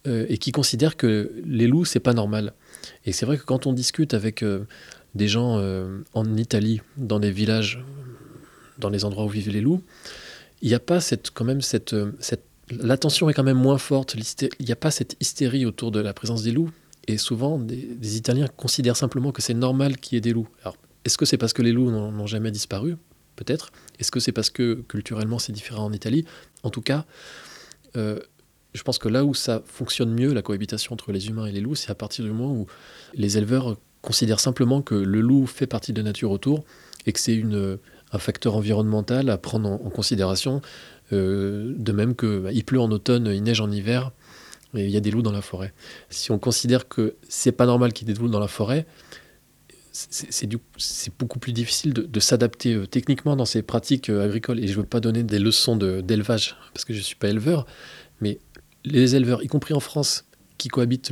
euh, 0.07 0.25
et 0.29 0.37
qui 0.37 0.51
considère 0.51 0.97
que 0.97 1.31
les 1.45 1.67
loups, 1.67 1.85
c'est 1.85 1.99
pas 1.99 2.13
normal. 2.13 2.53
Et 3.05 3.11
c'est 3.11 3.25
vrai 3.25 3.37
que 3.37 3.43
quand 3.43 3.65
on 3.65 3.73
discute 3.73 4.13
avec 4.13 4.43
euh, 4.43 4.65
des 5.15 5.27
gens 5.27 5.59
en 6.13 6.37
Italie, 6.37 6.81
dans 6.97 7.19
des 7.19 7.31
villages, 7.31 7.83
dans 8.77 8.89
les 8.89 9.03
endroits 9.03 9.25
où 9.25 9.29
vivent 9.29 9.49
les 9.49 9.61
loups, 9.61 9.81
il 10.61 10.69
n'y 10.69 10.75
a 10.75 10.79
pas 10.79 10.99
cette, 10.99 11.31
quand 11.31 11.45
même 11.45 11.61
cette 11.61 11.95
l'attention 12.71 13.29
est 13.29 13.33
quand 13.33 13.43
même 13.43 13.57
moins 13.57 13.77
forte. 13.77 14.15
Il 14.59 14.65
n'y 14.65 14.71
a 14.71 14.75
pas 14.75 14.91
cette 14.91 15.15
hystérie 15.19 15.65
autour 15.65 15.91
de 15.91 15.99
la 15.99 16.13
présence 16.13 16.43
des 16.43 16.51
loups. 16.51 16.71
Et 17.07 17.17
souvent, 17.17 17.57
des, 17.57 18.17
Italiens 18.17 18.47
considèrent 18.47 18.97
simplement 18.97 19.31
que 19.31 19.41
c'est 19.41 19.53
normal 19.53 19.97
qu'il 19.97 20.15
y 20.15 20.17
ait 20.17 20.21
des 20.21 20.33
loups. 20.33 20.47
Alors, 20.61 20.77
est-ce 21.05 21.17
que 21.17 21.25
c'est 21.25 21.37
parce 21.37 21.53
que 21.53 21.61
les 21.61 21.71
loups 21.71 21.89
n'ont 21.91 22.27
jamais 22.27 22.51
disparu? 22.51 22.97
Peut-être. 23.35 23.71
Est-ce 23.99 24.11
que 24.11 24.19
c'est 24.19 24.31
parce 24.31 24.49
que 24.49 24.75
culturellement 24.87 25.39
c'est 25.39 25.53
différent 25.53 25.85
en 25.85 25.93
Italie? 25.93 26.25
En 26.63 26.69
tout 26.69 26.81
cas, 26.81 27.05
euh, 27.95 28.19
je 28.73 28.83
pense 28.83 28.99
que 28.99 29.07
là 29.07 29.23
où 29.23 29.33
ça 29.33 29.63
fonctionne 29.65 30.13
mieux, 30.13 30.33
la 30.33 30.41
cohabitation 30.41 30.93
entre 30.93 31.11
les 31.11 31.29
humains 31.29 31.45
et 31.45 31.51
les 31.51 31.61
loups, 31.61 31.75
c'est 31.75 31.89
à 31.89 31.95
partir 31.95 32.25
du 32.25 32.31
moment 32.31 32.53
où 32.53 32.67
les 33.13 33.37
éleveurs 33.37 33.77
considèrent 34.01 34.39
simplement 34.39 34.81
que 34.81 34.95
le 34.95 35.21
loup 35.21 35.47
fait 35.47 35.67
partie 35.67 35.93
de 35.93 35.99
la 35.99 36.03
nature 36.03 36.31
autour 36.31 36.63
et 37.05 37.13
que 37.13 37.19
c'est 37.19 37.41
un 38.11 38.19
facteur 38.19 38.55
environnemental 38.55 39.29
à 39.29 39.37
prendre 39.37 39.69
en 39.69 39.89
considération 39.89 40.61
de 41.11 41.91
même 41.91 42.15
qu'il 42.15 42.39
bah, 42.39 42.51
pleut 42.65 42.79
en 42.79 42.91
automne, 42.91 43.27
il 43.33 43.43
neige 43.43 43.61
en 43.61 43.71
hiver, 43.71 44.11
et 44.75 44.85
il 44.85 44.91
y 44.91 44.97
a 44.97 44.99
des 44.99 45.11
loups 45.11 45.21
dans 45.21 45.31
la 45.31 45.41
forêt. 45.41 45.73
Si 46.09 46.31
on 46.31 46.39
considère 46.39 46.87
que 46.87 47.15
c'est 47.27 47.51
pas 47.51 47.65
normal 47.65 47.93
qu'il 47.93 48.07
y 48.07 48.11
ait 48.11 48.13
des 48.13 48.19
loups 48.19 48.29
dans 48.29 48.39
la 48.39 48.47
forêt, 48.47 48.85
c'est 49.91 50.47
beaucoup 51.17 51.39
plus 51.39 51.51
difficile 51.51 51.93
de, 51.93 52.19
s'adapter 52.19 52.73
euh, 52.73 52.85
techniquement 52.85 53.35
dans 53.35 53.45
ces 53.45 53.63
pratiques 53.63 54.09
euh, 54.09 54.23
agricoles. 54.23 54.59
Et 54.59 54.67
je 54.67 54.73
ne 54.73 54.77
veux 54.77 54.85
pas 54.85 54.99
donner 54.99 55.23
des 55.23 55.39
leçons 55.39 55.75
d'élevage, 55.75 56.55
parce 56.73 56.85
que 56.85 56.93
je 56.93 56.99
ne 56.99 57.03
suis 57.03 57.15
pas 57.15 57.29
éleveur, 57.29 57.65
mais 58.21 58.39
les 58.85 59.15
éleveurs, 59.15 59.43
y 59.43 59.47
compris 59.47 59.73
en 59.73 59.79
France, 59.79 60.25
qui 60.57 60.67
cohabitent 60.67 61.11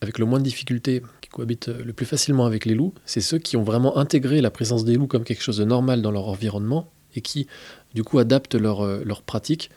avec 0.00 0.18
le 0.18 0.24
moins 0.24 0.38
de 0.38 0.44
difficultés, 0.44 1.02
qui 1.20 1.28
cohabitent 1.28 1.68
le 1.68 1.92
plus 1.92 2.06
facilement 2.06 2.46
avec 2.46 2.64
les 2.64 2.74
loups, 2.74 2.94
c'est 3.04 3.20
ceux 3.20 3.38
qui 3.38 3.56
ont 3.56 3.64
vraiment 3.64 3.98
intégré 3.98 4.40
la 4.40 4.50
présence 4.50 4.84
des 4.84 4.94
loups 4.94 5.06
comme 5.06 5.24
quelque 5.24 5.42
chose 5.42 5.58
de 5.58 5.64
normal 5.64 6.00
dans 6.00 6.10
leur 6.10 6.28
environnement 6.28 6.90
et 7.14 7.20
qui, 7.20 7.46
du 7.94 8.04
coup, 8.04 8.18
adaptent 8.18 8.54
leur, 8.54 8.84
euh, 8.84 9.02
leur 9.04 9.22
pratique, 9.22 9.70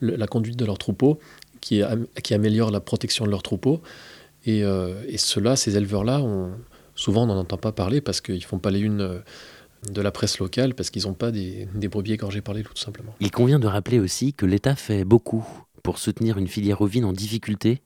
la 0.00 0.26
conduite 0.26 0.56
de 0.56 0.64
leur 0.64 0.78
troupeau, 0.78 1.18
qui, 1.60 1.82
qui 2.22 2.34
améliore 2.34 2.70
la 2.70 2.80
protection 2.80 3.26
de 3.26 3.30
leur 3.30 3.42
troupeau. 3.42 3.82
Et, 4.46 4.64
euh, 4.64 4.94
et 5.06 5.18
ceux-là, 5.18 5.56
ces 5.56 5.76
éleveurs-là, 5.76 6.22
souvent 6.94 7.24
on 7.24 7.26
n'en 7.26 7.38
entend 7.38 7.58
pas 7.58 7.72
parler 7.72 8.00
parce 8.00 8.22
qu'ils 8.22 8.36
ne 8.36 8.40
font 8.40 8.58
pas 8.58 8.70
les 8.70 8.80
unes 8.80 9.02
euh, 9.02 9.18
de 9.90 10.00
la 10.00 10.10
presse 10.10 10.38
locale, 10.38 10.74
parce 10.74 10.90
qu'ils 10.90 11.02
n'ont 11.02 11.14
pas 11.14 11.30
des, 11.30 11.68
des 11.74 11.88
brebis 11.88 12.12
égorgées 12.12 12.40
par 12.40 12.54
les 12.54 12.62
loups, 12.62 12.74
tout 12.74 12.82
simplement. 12.82 13.14
Il 13.20 13.30
convient 13.30 13.58
de 13.58 13.66
rappeler 13.66 13.98
aussi 13.98 14.32
que 14.32 14.46
l'État 14.46 14.74
fait 14.74 15.04
beaucoup 15.04 15.46
pour 15.82 15.98
soutenir 15.98 16.38
une 16.38 16.48
filière 16.48 16.80
ovine 16.80 17.04
en 17.04 17.12
difficulté 17.12 17.82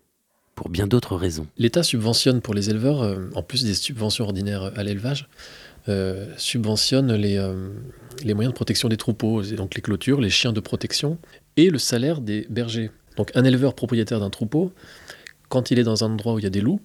pour 0.55 0.69
bien 0.69 0.87
d'autres 0.87 1.17
raisons. 1.17 1.47
L'État 1.59 1.83
subventionne 1.83 2.41
pour 2.41 2.55
les 2.55 2.71
éleveurs, 2.71 3.19
en 3.35 3.43
plus 3.43 3.65
des 3.65 3.75
subventions 3.75 4.25
ordinaires 4.25 4.73
à 4.77 4.83
l'élevage, 4.85 5.29
subventionne 6.37 7.15
les, 7.15 7.39
les 8.23 8.35
moyens 8.35 8.53
de 8.53 8.57
protection 8.57 8.89
des 8.89 8.97
troupeaux, 8.97 9.43
donc 9.43 9.75
les 9.75 9.83
clôtures, 9.83 10.21
les 10.21 10.31
chiens 10.31 10.53
de 10.53 10.61
protection, 10.61 11.19
et 11.57 11.71
le 11.71 11.79
salaire 11.79 12.21
des 12.21 12.47
bergers. 12.51 12.91
Donc 13.17 13.31
un 13.35 13.45
éleveur 13.45 13.75
propriétaire 13.75 14.21
d'un 14.21 14.31
troupeau, 14.31 14.73
quand 15.49 15.71
il 15.71 15.79
est 15.79 15.85
dans 15.85 16.05
un 16.05 16.13
endroit 16.13 16.35
où 16.35 16.39
il 16.39 16.45
y 16.45 16.47
a 16.47 16.51
des 16.51 16.61
loups, 16.61 16.81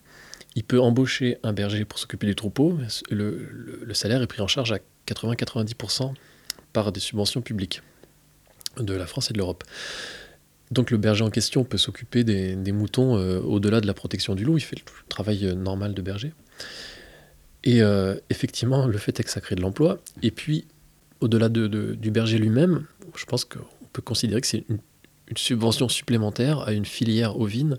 il 0.56 0.64
peut 0.64 0.80
embaucher 0.80 1.38
un 1.44 1.54
berger 1.54 1.86
pour 1.86 2.00
s'occuper 2.00 2.28
du 2.28 2.36
troupeau. 2.36 2.78
Le, 3.10 3.94
salaire 3.94 4.22
est 4.22 4.28
pris 4.28 4.42
en 4.42 4.48
charge 4.48 4.72
à 4.72 4.80
80-90% 5.08 6.14
par 6.74 6.92
des 6.92 7.00
subventions 7.00 7.42
publiques 7.42 7.82
de 8.78 8.94
la 8.94 9.06
France 9.06 9.30
et 9.30 9.34
de 9.34 9.38
l'Europe. 9.38 9.64
Donc 10.72 10.92
le 10.92 10.98
berger 10.98 11.24
en 11.24 11.32
question 11.32 11.64
peut 11.64 11.78
s'occuper 11.78 12.24
des, 12.24 12.72
moutons 12.72 13.18
euh, 13.18 13.40
au-delà 13.40 13.82
de 13.82 13.88
la 13.88 13.94
protection 13.94 14.36
du 14.36 14.44
loup, 14.44 14.58
il 14.58 14.62
fait 14.62 14.78
le 14.78 14.84
travail 15.10 15.48
euh, 15.48 15.56
normal 15.56 15.96
de 15.96 16.02
berger. 16.02 16.32
Et 17.64 17.82
euh, 17.82 18.16
effectivement, 18.30 18.88
le 18.88 18.98
fait 18.98 19.20
est 19.20 19.24
que 19.24 19.30
ça 19.30 19.42
crée 19.42 19.56
de 19.56 19.62
l'emploi. 19.62 20.00
Et 20.22 20.32
puis, 20.32 20.66
au-delà 21.20 21.50
du 21.50 22.12
berger 22.12 22.38
lui-même, 22.38 22.86
je 23.16 23.26
pense 23.26 23.46
qu'on 23.46 23.60
peut 23.94 24.02
considérer 24.02 24.42
que 24.42 24.48
c'est 24.48 24.64
une, 24.70 24.80
subvention 25.36 25.88
supplémentaire 25.88 26.62
à 26.62 26.74
une 26.74 26.86
filière 26.86 27.40
ovine 27.40 27.78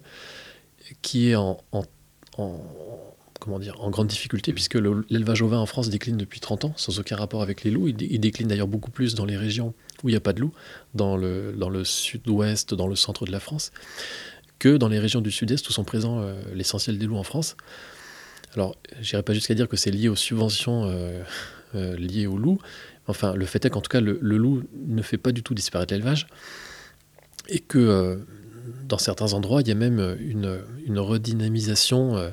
qui 1.02 1.30
est 1.30 1.34
en, 1.34 1.58
comment 3.40 3.58
dire, 3.58 3.80
en 3.80 3.90
grande 3.90 4.06
difficulté, 4.06 4.52
puisque 4.52 4.76
l'élevage 4.76 5.42
ovin 5.42 5.58
en 5.58 5.66
France 5.66 5.88
décline 5.88 6.16
depuis 6.16 6.38
30 6.38 6.66
ans, 6.66 6.74
sans 6.76 7.00
aucun 7.00 7.16
rapport 7.16 7.42
avec 7.42 7.64
les 7.64 7.72
loups. 7.72 7.88
Il, 7.88 8.20
décline 8.20 8.46
d'ailleurs 8.46 8.68
beaucoup 8.68 8.92
plus 8.92 9.16
dans 9.16 9.24
les 9.24 9.36
régions 9.36 9.74
où 10.04 10.08
il 10.08 10.12
n'y 10.12 10.16
a 10.16 10.20
pas 10.20 10.32
de 10.32 10.40
loups, 10.40 10.52
dans 10.94 11.16
le, 11.16 11.52
dans 11.56 11.70
le 11.70 11.82
sud-ouest, 11.82 12.72
dans 12.72 12.86
le 12.86 12.94
centre 12.94 13.26
de 13.26 13.32
la 13.32 13.40
France, 13.40 13.72
que 14.60 14.76
dans 14.76 14.88
les 14.88 15.00
régions 15.00 15.20
du 15.20 15.32
sud-est 15.32 15.68
où 15.68 15.72
sont 15.72 15.84
présents 15.84 16.20
euh, 16.20 16.40
l'essentiel 16.54 16.98
des 16.98 17.06
loups 17.06 17.18
en 17.18 17.24
France. 17.24 17.56
Alors, 18.54 18.76
j'irai 19.00 19.22
pas 19.22 19.32
jusqu'à 19.32 19.54
dire 19.54 19.68
que 19.68 19.76
c'est 19.76 19.90
lié 19.90 20.08
aux 20.08 20.16
subventions 20.16 20.84
euh, 20.84 21.22
euh, 21.74 21.96
liées 21.96 22.26
aux 22.26 22.38
loups, 22.38 22.60
Enfin, 23.06 23.34
le 23.34 23.44
fait 23.44 23.64
est 23.64 23.70
qu'en 23.70 23.80
tout 23.80 23.88
cas, 23.88 24.00
le, 24.00 24.18
loup 24.20 24.62
ne 24.86 25.02
fait 25.02 25.18
pas 25.18 25.32
du 25.32 25.42
tout 25.42 25.52
disparaître 25.52 25.92
l'élevage 25.92 26.28
et 27.48 27.58
que 27.58 27.78
euh, 27.78 28.16
dans 28.84 28.98
certains 28.98 29.32
endroits, 29.32 29.62
il 29.62 29.68
y 29.68 29.72
a 29.72 29.74
même 29.74 30.16
une, 30.20 30.98
redynamisation 30.98 32.32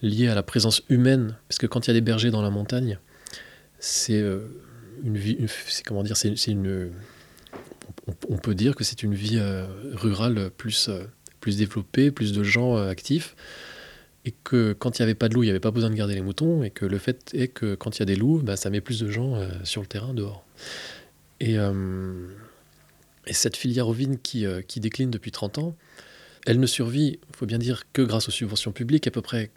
liée 0.00 0.28
à 0.28 0.34
la 0.34 0.42
présence 0.42 0.82
humaine. 0.88 1.36
Parce 1.48 1.58
que 1.58 1.66
quand 1.66 1.86
il 1.86 1.88
y 1.88 1.90
a 1.90 1.94
des 1.94 2.00
bergers 2.00 2.30
dans 2.30 2.40
la 2.40 2.48
montagne, 2.48 2.98
c'est 3.78 4.24
une 5.04 5.18
vie, 5.18 5.36
c'est 5.66 5.84
comment 5.84 6.02
dire, 6.02 6.16
on, 8.30 8.38
peut 8.38 8.54
dire 8.54 8.74
que 8.74 8.84
c'est 8.84 9.02
une 9.02 9.14
vie 9.14 9.38
rurale 9.92 10.50
plus, 10.56 10.88
plus 11.40 11.58
développée, 11.58 12.10
plus 12.10 12.32
de 12.32 12.42
gens 12.42 12.76
actifs 12.76 13.36
et 14.26 14.32
que 14.42 14.72
quand 14.72 14.98
il 14.98 15.02
n'y 15.02 15.04
avait 15.04 15.14
pas 15.14 15.28
de 15.28 15.34
loups, 15.34 15.44
il 15.44 15.46
n'y 15.46 15.50
avait 15.50 15.60
pas 15.60 15.70
besoin 15.70 15.88
de 15.88 15.94
garder 15.94 16.14
les 16.14 16.20
moutons, 16.20 16.64
et 16.64 16.70
que 16.70 16.84
le 16.84 16.98
fait 16.98 17.30
est 17.32 17.46
que 17.46 17.76
quand 17.76 17.96
il 17.96 18.00
y 18.00 18.02
a 18.02 18.06
des 18.06 18.16
loups, 18.16 18.42
bah, 18.42 18.56
ça 18.56 18.70
met 18.70 18.80
plus 18.80 18.98
de 18.98 19.08
gens 19.08 19.36
euh, 19.36 19.48
sur 19.62 19.80
le 19.80 19.86
terrain 19.86 20.14
dehors. 20.14 20.44
Et, 21.38 21.56
euh, 21.58 22.26
et 23.28 23.32
cette 23.32 23.56
filière 23.56 23.88
ovine 23.88 24.18
qui, 24.18 24.44
euh, 24.44 24.62
qui, 24.62 24.80
décline 24.80 25.12
depuis 25.12 25.30
30 25.30 25.58
ans, 25.58 25.76
elle 26.44 26.58
ne 26.58 26.66
survit, 26.66 27.20
il 27.30 27.36
faut 27.36 27.46
bien 27.46 27.58
dire, 27.58 27.84
que 27.92 28.02
grâce 28.02 28.26
aux 28.26 28.32
subventions 28.32 28.72
publiques, 28.72 29.06
à 29.06 29.12
peu 29.12 29.22
près 29.22 29.50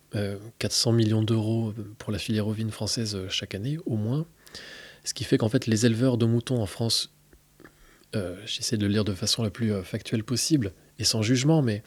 400 0.57 0.91
millions 0.91 1.21
d'euros 1.21 1.73
pour 1.99 2.11
la 2.11 2.17
filière 2.17 2.47
ovine 2.47 2.71
française 2.71 3.17
chaque 3.29 3.53
année, 3.53 3.77
au 3.85 3.95
moins. 3.95 4.25
Ce 5.03 5.13
qui 5.13 5.23
fait 5.23 5.37
qu'en 5.37 5.49
fait, 5.49 5.67
les 5.67 5.85
éleveurs 5.85 6.17
de 6.17 6.25
moutons 6.25 6.59
en 6.59 6.65
France, 6.65 7.13
j'essaie 8.45 8.77
de 8.77 8.87
le 8.87 8.91
lire 8.91 9.05
de 9.05 9.13
façon 9.13 9.43
la 9.43 9.51
plus 9.51 9.71
factuelle 9.83 10.23
possible, 10.23 10.73
et 10.97 11.03
sans 11.03 11.21
jugement, 11.21 11.61
mais 11.61 11.83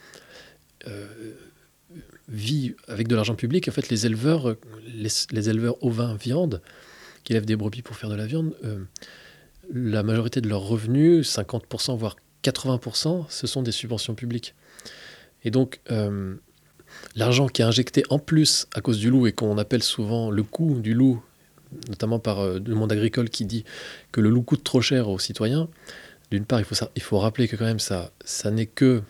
vit 2.29 2.75
avec 2.89 3.09
de 3.09 3.15
l'argent 3.15 3.35
public. 3.35 3.69
En 3.69 3.73
fait, 3.73 3.89
les 3.89 4.07
éleveurs, 4.07 4.57
les, 4.95 5.49
éleveurs 5.49 5.83
ovins 5.85 6.15
viande, 6.15 6.63
qui 7.25 7.33
élèvent 7.33 7.47
des 7.47 7.57
brebis 7.57 7.83
pour 7.83 7.97
faire 7.97 8.11
de 8.11 8.15
la 8.15 8.27
viande, 8.27 8.55
euh, 8.65 8.85
la 9.73 10.03
majorité 10.03 10.41
de 10.41 10.49
leurs 10.49 10.63
revenus, 10.63 11.29
50% 11.29 11.97
voire 11.97 12.17
80%, 12.45 13.27
ce 13.29 13.47
sont 13.47 13.63
des 13.63 13.73
subventions 13.73 14.15
publiques. 14.15 14.55
Et 15.45 15.51
donc, 15.51 15.81
euh, 15.91 16.35
l'argent 17.15 17.47
qui 17.47 17.63
est 17.63 17.65
injecté 17.65 18.03
en 18.11 18.19
plus 18.19 18.67
à 18.75 18.81
cause 18.81 18.99
du 18.99 19.11
loup 19.11 19.27
et 19.27 19.33
qu'on 19.33 19.59
appelle 19.59 19.83
souvent 19.83 20.31
le 20.31 20.43
coût 20.43 20.81
du 20.81 20.95
loup, 20.95 21.23
notamment 21.89 22.19
par 22.19 22.41
euh, 22.41 22.59
le 22.65 22.75
monde 22.75 22.93
agricole 22.93 23.31
qui 23.31 23.45
dit 23.45 23.65
que 24.11 24.21
le 24.21 24.31
loup 24.31 24.43
coûte 24.43 24.65
trop 24.65 24.81
cher 24.81 25.09
aux 25.09 25.19
citoyens, 25.19 25.69
d'une 26.31 26.45
part, 26.45 26.61
il 26.61 26.65
faut, 26.65 26.75
il 26.97 27.03
faut 27.03 27.19
rappeler 27.19 27.47
que 27.47 27.57
quand 27.57 27.65
même 27.65 27.79
ça, 27.79 28.11
ça 28.25 28.51
n'est 28.51 28.67
que 28.67 29.03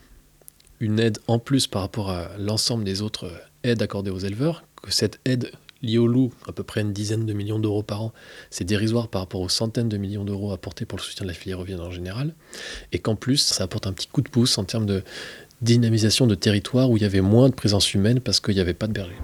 une 0.82 0.98
aide 0.98 1.18
en 1.28 1.38
plus 1.38 1.68
par 1.68 1.80
rapport 1.80 2.10
à 2.10 2.30
l'ensemble 2.38 2.82
des 2.82 3.02
autres 3.02 3.30
aides 3.62 3.80
accordées 3.82 4.10
aux 4.10 4.18
éleveurs, 4.18 4.64
que 4.82 4.90
cette 4.90 5.20
aide 5.24 5.52
liée 5.80 5.98
au 5.98 6.08
loup, 6.08 6.32
à 6.48 6.52
peu 6.52 6.64
près 6.64 6.80
une 6.80 6.92
dizaine 6.92 7.24
de 7.24 7.32
millions 7.32 7.60
d'euros 7.60 7.84
par 7.84 8.02
an, 8.02 8.12
c'est 8.50 8.64
dérisoire 8.64 9.06
par 9.06 9.20
rapport 9.20 9.40
aux 9.40 9.48
centaines 9.48 9.88
de 9.88 9.96
millions 9.96 10.24
d'euros 10.24 10.50
apportés 10.52 10.84
pour 10.84 10.98
le 10.98 11.02
soutien 11.04 11.24
de 11.24 11.28
la 11.28 11.34
filière 11.34 11.60
ovine 11.60 11.78
en 11.78 11.92
général, 11.92 12.34
et 12.90 12.98
qu'en 12.98 13.14
plus, 13.14 13.36
ça 13.36 13.62
apporte 13.62 13.86
un 13.86 13.92
petit 13.92 14.08
coup 14.08 14.22
de 14.22 14.28
pouce 14.28 14.58
en 14.58 14.64
termes 14.64 14.86
de 14.86 15.04
dynamisation 15.60 16.26
de 16.26 16.34
territoire 16.34 16.90
où 16.90 16.96
il 16.96 17.04
y 17.04 17.06
avait 17.06 17.20
moins 17.20 17.48
de 17.48 17.54
présence 17.54 17.94
humaine 17.94 18.18
parce 18.18 18.40
qu'il 18.40 18.56
n'y 18.56 18.60
avait 18.60 18.74
pas 18.74 18.88
de 18.88 18.92
berger. 18.92 19.14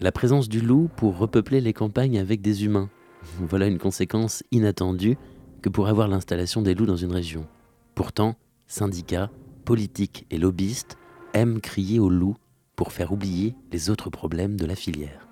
La 0.00 0.10
présence 0.10 0.48
du 0.48 0.60
loup 0.60 0.90
pour 0.96 1.16
repeupler 1.16 1.60
les 1.60 1.72
campagnes 1.72 2.18
avec 2.18 2.40
des 2.40 2.64
humains, 2.64 2.88
voilà 3.22 3.66
une 3.66 3.78
conséquence 3.78 4.42
inattendue 4.50 5.16
que 5.62 5.68
pourrait 5.68 5.90
avoir 5.90 6.08
l'installation 6.08 6.62
des 6.62 6.74
loups 6.74 6.86
dans 6.86 6.96
une 6.96 7.12
région. 7.12 7.46
Pourtant, 7.94 8.36
syndicats, 8.66 9.30
politiques 9.64 10.26
et 10.30 10.38
lobbyistes 10.38 10.96
aiment 11.34 11.60
crier 11.60 11.98
aux 11.98 12.10
loups 12.10 12.36
pour 12.76 12.92
faire 12.92 13.12
oublier 13.12 13.54
les 13.72 13.90
autres 13.90 14.10
problèmes 14.10 14.56
de 14.56 14.66
la 14.66 14.76
filière. 14.76 15.28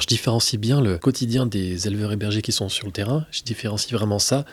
Je 0.00 0.06
différencie 0.06 0.58
bien 0.58 0.80
le 0.80 0.98
quotidien 0.98 1.46
des 1.46 1.86
éleveurs 1.86 2.12
et 2.12 2.16
bergers 2.16 2.42
qui 2.42 2.50
sont 2.50 2.68
sur 2.68 2.86
le 2.86 2.92
terrain, 2.92 3.26
je 3.30 3.42
différencie 3.42 3.92
vraiment 3.92 4.18
ça 4.18 4.44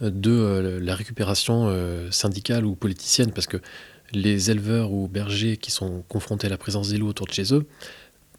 euh, 0.00 0.10
de 0.10 0.30
euh, 0.30 0.80
la 0.80 0.94
récupération 0.94 1.66
euh, 1.68 2.10
syndicale 2.10 2.64
ou 2.64 2.74
politicienne, 2.74 3.32
parce 3.32 3.46
que 3.46 3.58
les 4.12 4.50
éleveurs 4.50 4.92
ou 4.92 5.08
bergers 5.08 5.56
qui 5.56 5.70
sont 5.70 6.02
confrontés 6.08 6.46
à 6.46 6.50
la 6.50 6.58
présence 6.58 6.88
des 6.88 6.98
loups 6.98 7.08
autour 7.08 7.26
de 7.26 7.32
chez 7.32 7.54
eux, 7.54 7.66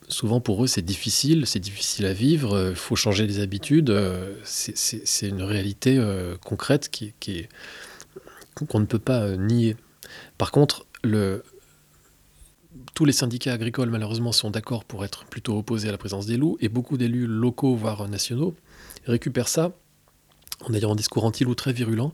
souvent 0.08 0.40
pour 0.40 0.64
eux 0.64 0.68
c'est 0.68 0.82
difficile, 0.82 1.46
c'est 1.46 1.60
difficile 1.60 2.06
à 2.06 2.14
vivre, 2.14 2.58
il 2.58 2.72
euh, 2.72 2.76
faut 2.76 2.96
changer 2.96 3.28
les 3.28 3.40
habitudes, 3.40 3.90
euh, 3.90 4.36
c'est 4.44 5.28
une 5.28 5.42
réalité 5.42 5.98
euh, 5.98 6.36
concrète 6.38 6.90
qui, 6.90 7.14
qui 7.20 7.48
qu'on 8.68 8.80
ne 8.80 8.86
peut 8.86 9.00
pas 9.00 9.36
nier. 9.36 9.76
Par 10.38 10.52
contre, 10.52 10.86
tous 12.94 13.06
les 13.06 13.12
syndicats 13.12 13.54
agricoles 13.54 13.90
malheureusement 13.90 14.32
sont 14.32 14.52
d'accord 14.52 14.86
pour 14.86 15.04
être 15.04 15.26
plutôt 15.26 15.58
opposés 15.58 15.90
à 15.90 15.92
la 15.92 15.98
présence 15.98 16.28
des 16.28 16.38
loups, 16.38 16.58
et 16.62 16.70
beaucoup 16.70 16.98
d'élus 16.98 17.26
locaux, 17.26 17.76
voire 17.76 18.08
nationaux, 18.08 18.56
récupèrent 19.08 19.48
ça 19.48 19.72
en 20.66 20.74
ayant 20.76 20.92
un 20.92 20.96
discours 20.96 21.26
anti-loup 21.26 21.56
très 21.56 21.74
virulent 21.74 22.14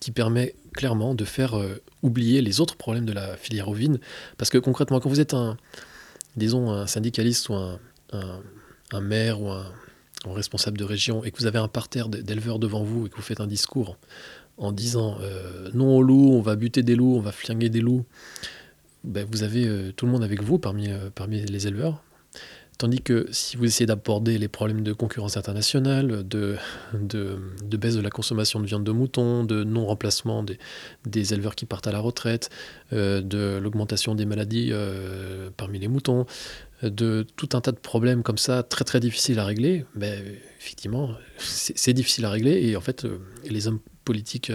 qui 0.00 0.10
permet 0.10 0.56
clairement 0.74 1.14
de 1.14 1.24
faire 1.24 1.54
oublier 2.02 2.42
les 2.42 2.60
autres 2.60 2.76
problèmes 2.76 3.06
de 3.06 3.12
la 3.12 3.36
filière 3.36 3.68
ovine. 3.68 4.00
Parce 4.38 4.50
que 4.50 4.58
concrètement, 4.58 4.98
quand 4.98 5.08
vous 5.08 5.20
êtes 5.20 5.34
un, 5.34 5.56
disons, 6.36 6.70
un 6.70 6.86
syndicaliste 6.86 7.48
ou 7.48 7.54
un, 7.54 9.00
maire 9.00 9.40
ou 9.40 9.50
un, 9.50 9.66
responsable 10.26 10.76
de 10.76 10.84
région 10.84 11.22
et 11.22 11.30
que 11.30 11.38
vous 11.38 11.46
avez 11.46 11.58
un 11.58 11.68
parterre 11.68 12.08
d'éleveurs 12.08 12.58
devant 12.58 12.82
vous 12.82 13.06
et 13.06 13.08
que 13.08 13.14
vous 13.14 13.22
faites 13.22 13.40
un 13.40 13.46
discours 13.46 13.96
en 14.58 14.72
disant 14.72 15.18
euh, 15.20 15.70
non 15.74 15.96
aux 15.96 16.02
loups, 16.02 16.32
on 16.32 16.40
va 16.40 16.56
buter 16.56 16.82
des 16.82 16.96
loups, 16.96 17.16
on 17.16 17.20
va 17.20 17.32
flinguer 17.32 17.68
des 17.68 17.80
loups, 17.80 18.04
ben, 19.04 19.26
vous 19.30 19.42
avez 19.42 19.66
euh, 19.66 19.92
tout 19.92 20.06
le 20.06 20.12
monde 20.12 20.24
avec 20.24 20.42
vous 20.42 20.58
parmi, 20.58 20.90
euh, 20.90 21.10
parmi 21.14 21.40
les 21.44 21.66
éleveurs. 21.66 22.02
Tandis 22.78 23.00
que 23.00 23.26
si 23.30 23.56
vous 23.56 23.64
essayez 23.64 23.86
d'aborder 23.86 24.36
les 24.36 24.48
problèmes 24.48 24.82
de 24.82 24.92
concurrence 24.92 25.38
internationale, 25.38 26.28
de, 26.28 26.58
baisse 26.92 27.94
de 27.94 28.02
la 28.02 28.10
consommation 28.10 28.60
de 28.60 28.66
viande 28.66 28.84
de 28.84 28.92
mouton, 28.92 29.44
de 29.44 29.64
non-remplacement 29.64 30.42
des, 30.42 30.58
des, 31.06 31.32
éleveurs 31.32 31.54
qui 31.54 31.64
partent 31.64 31.86
à 31.86 31.92
la 31.92 32.00
retraite, 32.00 32.50
euh, 32.92 33.22
de 33.22 33.58
l'augmentation 33.62 34.14
des 34.14 34.26
maladies 34.26 34.68
euh, 34.72 35.48
parmi 35.56 35.78
les 35.78 35.88
moutons, 35.88 36.26
de 36.82 37.26
tout 37.36 37.48
un 37.54 37.62
tas 37.62 37.72
de 37.72 37.78
problèmes 37.78 38.22
comme 38.22 38.36
ça, 38.36 38.62
très 38.62 38.84
très 38.84 39.00
difficiles 39.00 39.38
à 39.38 39.46
régler, 39.46 39.86
ben, 39.94 40.22
effectivement, 40.60 41.14
c'est 41.38 41.94
difficile 41.94 42.26
à 42.26 42.30
régler. 42.30 42.68
Et 42.68 42.76
en 42.76 42.82
fait, 42.82 43.06
euh, 43.06 43.20
les 43.48 43.68
hommes 43.68 43.80
politiques 44.04 44.52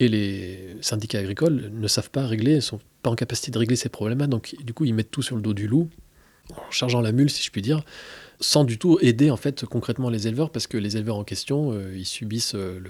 et 0.00 0.08
les 0.08 0.76
syndicats 0.80 1.18
agricoles 1.18 1.70
ne 1.74 1.88
savent 1.88 2.10
pas 2.10 2.26
régler, 2.26 2.54
ne 2.54 2.60
sont 2.60 2.80
pas 3.02 3.10
en 3.10 3.16
capacité 3.16 3.50
de 3.50 3.58
régler 3.58 3.76
ces 3.76 3.90
problèmes-là, 3.90 4.28
donc 4.28 4.56
du 4.64 4.72
coup, 4.72 4.86
ils 4.86 4.94
mettent 4.94 5.10
tout 5.10 5.22
sur 5.22 5.36
le 5.36 5.42
dos 5.42 5.52
du 5.52 5.68
loup 5.68 5.90
en 6.56 6.70
chargeant 6.70 7.00
la 7.00 7.12
mule, 7.12 7.30
si 7.30 7.42
je 7.42 7.50
puis 7.50 7.62
dire, 7.62 7.82
sans 8.40 8.64
du 8.64 8.78
tout 8.78 8.98
aider 9.00 9.30
en 9.30 9.36
fait 9.36 9.64
concrètement 9.64 10.10
les 10.10 10.28
éleveurs, 10.28 10.50
parce 10.50 10.66
que 10.66 10.76
les 10.76 10.96
éleveurs 10.96 11.16
en 11.16 11.24
question, 11.24 11.72
euh, 11.72 11.96
ils 11.96 12.06
subissent 12.06 12.54
euh, 12.54 12.80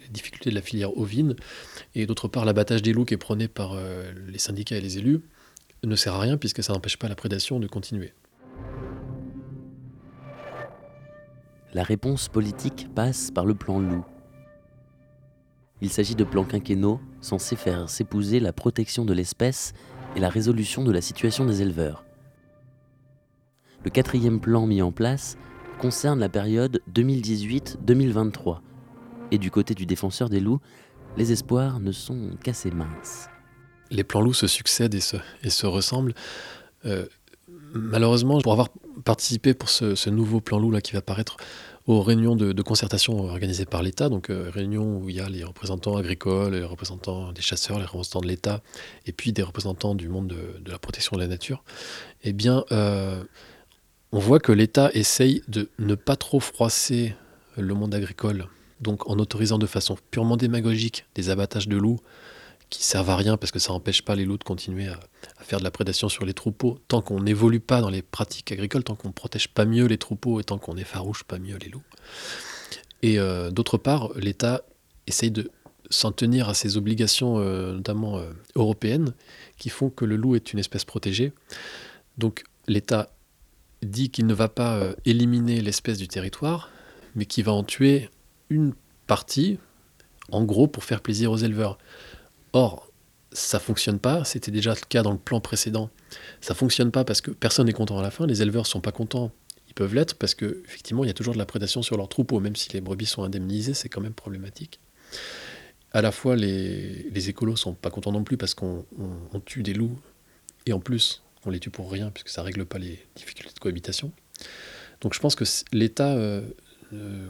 les 0.00 0.08
difficultés 0.08 0.50
de 0.50 0.54
la 0.54 0.62
filière 0.62 0.96
ovine, 0.96 1.36
et 1.94 2.06
d'autre 2.06 2.28
part 2.28 2.44
l'abattage 2.44 2.82
des 2.82 2.92
loups 2.92 3.04
qui 3.04 3.14
est 3.14 3.18
prôné 3.18 3.48
par 3.48 3.74
euh, 3.74 4.12
les 4.28 4.38
syndicats 4.38 4.76
et 4.76 4.80
les 4.80 4.98
élus 4.98 5.20
ne 5.82 5.96
sert 5.96 6.14
à 6.14 6.20
rien 6.20 6.38
puisque 6.38 6.62
ça 6.62 6.72
n'empêche 6.72 6.96
pas 6.96 7.08
la 7.08 7.14
prédation 7.14 7.60
de 7.60 7.66
continuer. 7.66 8.12
La 11.74 11.82
réponse 11.82 12.28
politique 12.28 12.86
passe 12.94 13.30
par 13.30 13.44
le 13.44 13.54
plan 13.54 13.80
loup. 13.80 14.04
Il 15.82 15.90
s'agit 15.90 16.14
de 16.14 16.24
plans 16.24 16.44
quinquennaux 16.44 17.00
censés 17.20 17.56
faire 17.56 17.90
s'épouser 17.90 18.40
la 18.40 18.52
protection 18.52 19.04
de 19.04 19.12
l'espèce 19.12 19.72
et 20.16 20.20
la 20.20 20.28
résolution 20.28 20.84
de 20.84 20.92
la 20.92 21.00
situation 21.00 21.44
des 21.44 21.62
éleveurs. 21.62 22.04
Le 23.84 23.90
quatrième 23.90 24.40
plan 24.40 24.66
mis 24.66 24.80
en 24.80 24.92
place 24.92 25.36
concerne 25.78 26.18
la 26.18 26.30
période 26.30 26.80
2018-2023. 26.94 28.60
Et 29.30 29.38
du 29.38 29.50
côté 29.50 29.74
du 29.74 29.84
défenseur 29.84 30.30
des 30.30 30.40
loups, 30.40 30.60
les 31.16 31.32
espoirs 31.32 31.80
ne 31.80 31.92
sont 31.92 32.30
qu'assez 32.42 32.70
minces. 32.70 33.28
Les 33.90 34.02
plans 34.02 34.22
loups 34.22 34.32
se 34.32 34.46
succèdent 34.46 34.94
et 34.94 35.00
se, 35.00 35.66
ressemblent. 35.66 36.14
Euh, 36.86 37.06
malheureusement, 37.74 38.40
pour 38.40 38.52
avoir 38.52 38.70
participé 39.04 39.52
pour 39.52 39.68
ce, 39.68 39.94
ce 39.94 40.08
nouveau 40.08 40.40
plan 40.40 40.58
loup 40.58 40.70
là 40.70 40.80
qui 40.80 40.92
va 40.92 41.02
paraître 41.02 41.36
aux 41.86 42.00
réunions 42.00 42.34
de, 42.34 42.62
concertation 42.62 43.18
organisées 43.24 43.66
par 43.66 43.82
l'État, 43.82 44.08
donc 44.08 44.30
euh, 44.30 44.50
réunions 44.50 44.98
où 44.98 45.10
il 45.10 45.16
y 45.16 45.20
a 45.20 45.28
les 45.28 45.44
représentants 45.44 45.96
agricoles, 45.96 46.54
les 46.54 46.64
représentants 46.64 47.32
des 47.32 47.42
chasseurs, 47.42 47.78
les 47.78 47.84
représentants 47.84 48.22
de 48.22 48.26
l'État, 48.26 48.62
et 49.04 49.12
puis 49.12 49.32
des 49.32 49.42
représentants 49.42 49.94
du 49.94 50.08
monde 50.08 50.28
de, 50.28 50.70
la 50.70 50.78
protection 50.78 51.16
de 51.16 51.20
la 51.20 51.28
nature, 51.28 51.62
eh 52.22 52.32
bien, 52.32 52.64
euh, 52.72 53.22
on 54.14 54.20
voit 54.20 54.38
que 54.38 54.52
l'État 54.52 54.92
essaye 54.94 55.42
de 55.48 55.68
ne 55.80 55.96
pas 55.96 56.14
trop 56.14 56.38
froisser 56.38 57.16
le 57.56 57.74
monde 57.74 57.96
agricole, 57.96 58.46
donc 58.80 59.10
en 59.10 59.18
autorisant 59.18 59.58
de 59.58 59.66
façon 59.66 59.98
purement 60.12 60.36
démagogique 60.36 61.04
des 61.16 61.30
abattages 61.30 61.66
de 61.66 61.76
loups 61.76 61.98
qui 62.70 62.84
servent 62.84 63.10
à 63.10 63.16
rien 63.16 63.36
parce 63.36 63.50
que 63.50 63.58
ça 63.58 63.72
n'empêche 63.72 64.02
pas 64.02 64.14
les 64.14 64.24
loups 64.24 64.38
de 64.38 64.44
continuer 64.44 64.86
à, 64.86 65.00
faire 65.40 65.58
de 65.58 65.64
la 65.64 65.72
prédation 65.72 66.08
sur 66.08 66.24
les 66.24 66.32
troupeaux. 66.32 66.78
Tant 66.86 67.02
qu'on 67.02 67.22
n'évolue 67.22 67.58
pas 67.58 67.80
dans 67.80 67.90
les 67.90 68.02
pratiques 68.02 68.52
agricoles, 68.52 68.84
tant 68.84 68.94
qu'on 68.94 69.08
ne 69.08 69.12
protège 69.12 69.48
pas 69.48 69.64
mieux 69.64 69.86
les 69.86 69.98
troupeaux 69.98 70.38
et 70.38 70.44
tant 70.44 70.58
qu'on 70.58 70.74
n'effarouche 70.74 71.24
pas 71.24 71.40
mieux 71.40 71.56
les 71.56 71.68
loups. 71.68 71.82
Et 73.02 73.18
euh, 73.18 73.50
d'autre 73.50 73.78
part, 73.78 74.10
l'État 74.14 74.62
essaye 75.08 75.32
de 75.32 75.50
s'en 75.90 76.12
tenir 76.12 76.48
à 76.48 76.54
ses 76.54 76.76
obligations, 76.76 77.38
euh, 77.38 77.72
notamment 77.72 78.18
euh, 78.18 78.30
européennes, 78.54 79.12
qui 79.58 79.70
font 79.70 79.90
que 79.90 80.04
le 80.04 80.14
loup 80.14 80.36
est 80.36 80.52
une 80.52 80.60
espèce 80.60 80.84
protégée. 80.84 81.32
Donc 82.16 82.44
l'État 82.68 83.10
dit 83.84 84.10
qu'il 84.10 84.26
ne 84.26 84.34
va 84.34 84.48
pas 84.48 84.94
éliminer 85.04 85.60
l'espèce 85.60 85.98
du 85.98 86.08
territoire, 86.08 86.70
mais 87.14 87.26
qu'il 87.26 87.44
va 87.44 87.52
en 87.52 87.64
tuer 87.64 88.10
une 88.50 88.74
partie, 89.06 89.58
en 90.30 90.44
gros 90.44 90.66
pour 90.66 90.84
faire 90.84 91.00
plaisir 91.00 91.30
aux 91.30 91.36
éleveurs. 91.36 91.78
Or, 92.52 92.90
ça 93.32 93.58
fonctionne 93.58 93.98
pas, 93.98 94.24
c'était 94.24 94.50
déjà 94.50 94.70
le 94.70 94.80
cas 94.88 95.02
dans 95.02 95.12
le 95.12 95.18
plan 95.18 95.40
précédent. 95.40 95.90
Ça 96.40 96.54
fonctionne 96.54 96.90
pas 96.90 97.04
parce 97.04 97.20
que 97.20 97.30
personne 97.32 97.66
n'est 97.66 97.72
content 97.72 97.98
à 97.98 98.02
la 98.02 98.10
fin, 98.10 98.26
les 98.26 98.42
éleveurs 98.42 98.66
sont 98.66 98.80
pas 98.80 98.92
contents. 98.92 99.32
Ils 99.68 99.74
peuvent 99.74 99.94
l'être 99.94 100.14
parce 100.14 100.34
que 100.34 100.62
effectivement, 100.64 101.04
il 101.04 101.08
y 101.08 101.10
a 101.10 101.14
toujours 101.14 101.34
de 101.34 101.38
la 101.38 101.46
prédation 101.46 101.82
sur 101.82 101.96
leurs 101.96 102.08
troupeaux, 102.08 102.38
même 102.38 102.54
si 102.54 102.72
les 102.72 102.80
brebis 102.80 103.06
sont 103.06 103.24
indemnisées, 103.24 103.74
c'est 103.74 103.88
quand 103.88 104.00
même 104.00 104.14
problématique. 104.14 104.78
À 105.92 106.00
la 106.00 106.12
fois, 106.12 106.36
les, 106.36 107.08
les 107.10 107.28
écolos 107.28 107.56
sont 107.56 107.74
pas 107.74 107.90
contents 107.90 108.12
non 108.12 108.24
plus 108.24 108.36
parce 108.36 108.54
qu'on 108.54 108.84
tue 109.44 109.62
des 109.62 109.74
loups 109.74 109.98
et 110.66 110.72
en 110.72 110.80
plus, 110.80 111.23
on 111.46 111.50
les 111.50 111.60
tue 111.60 111.70
pour 111.70 111.90
rien 111.90 112.10
puisque 112.10 112.28
ça 112.28 112.42
règle 112.42 112.64
pas 112.64 112.78
les 112.78 112.98
difficultés 113.16 113.52
de 113.54 113.58
cohabitation. 113.58 114.12
Donc, 115.00 115.14
je 115.14 115.20
pense 115.20 115.34
que 115.34 115.44
l'État, 115.72 116.12
euh, 116.12 116.40
euh, 116.92 117.28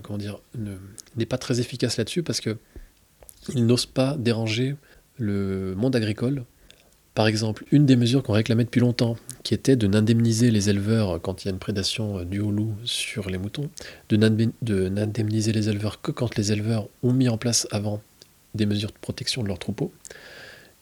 n'est 1.17 1.27
pas 1.27 1.39
très 1.39 1.61
efficace 1.61 1.97
là-dessus 1.97 2.23
parce 2.23 2.41
que 2.41 2.57
il 3.55 3.67
n'ose 3.67 3.87
pas 3.87 4.17
déranger 4.17 4.77
le 5.19 5.75
monde 5.77 5.97
agricole. 5.97 6.45
Par 7.15 7.27
exemple, 7.27 7.65
une 7.71 7.87
des 7.87 7.95
mesures 7.95 8.23
qu'on 8.23 8.33
réclamait 8.33 8.65
depuis 8.65 8.81
longtemps, 8.81 9.17
qui 9.45 9.55
était 9.55 9.77
de 9.77 9.87
n'indemniser 9.87 10.51
les 10.51 10.71
éleveurs 10.71 11.21
quand 11.21 11.45
il 11.45 11.49
y 11.49 11.51
a 11.51 11.53
une 11.53 11.59
prédation 11.59 12.25
du 12.25 12.41
au 12.41 12.51
loup 12.51 12.75
sur 12.85 13.31
les 13.31 13.39
moutons, 13.39 13.71
de 14.09 14.17
n'indemniser 14.89 15.53
les 15.53 15.69
éleveurs 15.69 16.01
que 16.01 16.11
quand 16.11 16.37
les 16.37 16.53
éleveurs 16.53 16.89
ont 17.03 17.13
mis 17.13 17.29
en 17.29 17.39
place 17.39 17.69
avant 17.71 18.03
des 18.55 18.67
mesures 18.67 18.91
de 18.91 18.99
protection 19.01 19.43
de 19.43 19.49
leurs 19.49 19.59
troupeaux, 19.59 19.93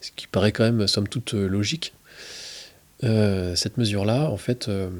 ce 0.00 0.10
qui 0.14 0.26
paraît 0.26 0.52
quand 0.52 0.64
même, 0.64 0.86
somme 0.86 1.08
toute, 1.08 1.34
logique. 1.34 1.92
Euh, 3.04 3.54
cette 3.56 3.78
mesure-là, 3.78 4.30
en 4.30 4.36
fait, 4.36 4.68
euh, 4.68 4.90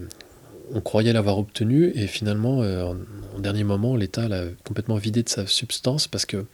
on 0.74 0.80
croyait 0.80 1.12
l'avoir 1.12 1.38
obtenue 1.38 1.92
et 1.94 2.06
finalement, 2.06 2.62
euh, 2.62 2.84
en, 3.34 3.38
dernier 3.38 3.64
moment, 3.64 3.96
l'État 3.96 4.28
l'a 4.28 4.44
complètement 4.64 4.96
vidée 4.96 5.22
de 5.22 5.28
sa 5.28 5.46
substance 5.46 6.08
parce 6.08 6.26
que 6.26 6.46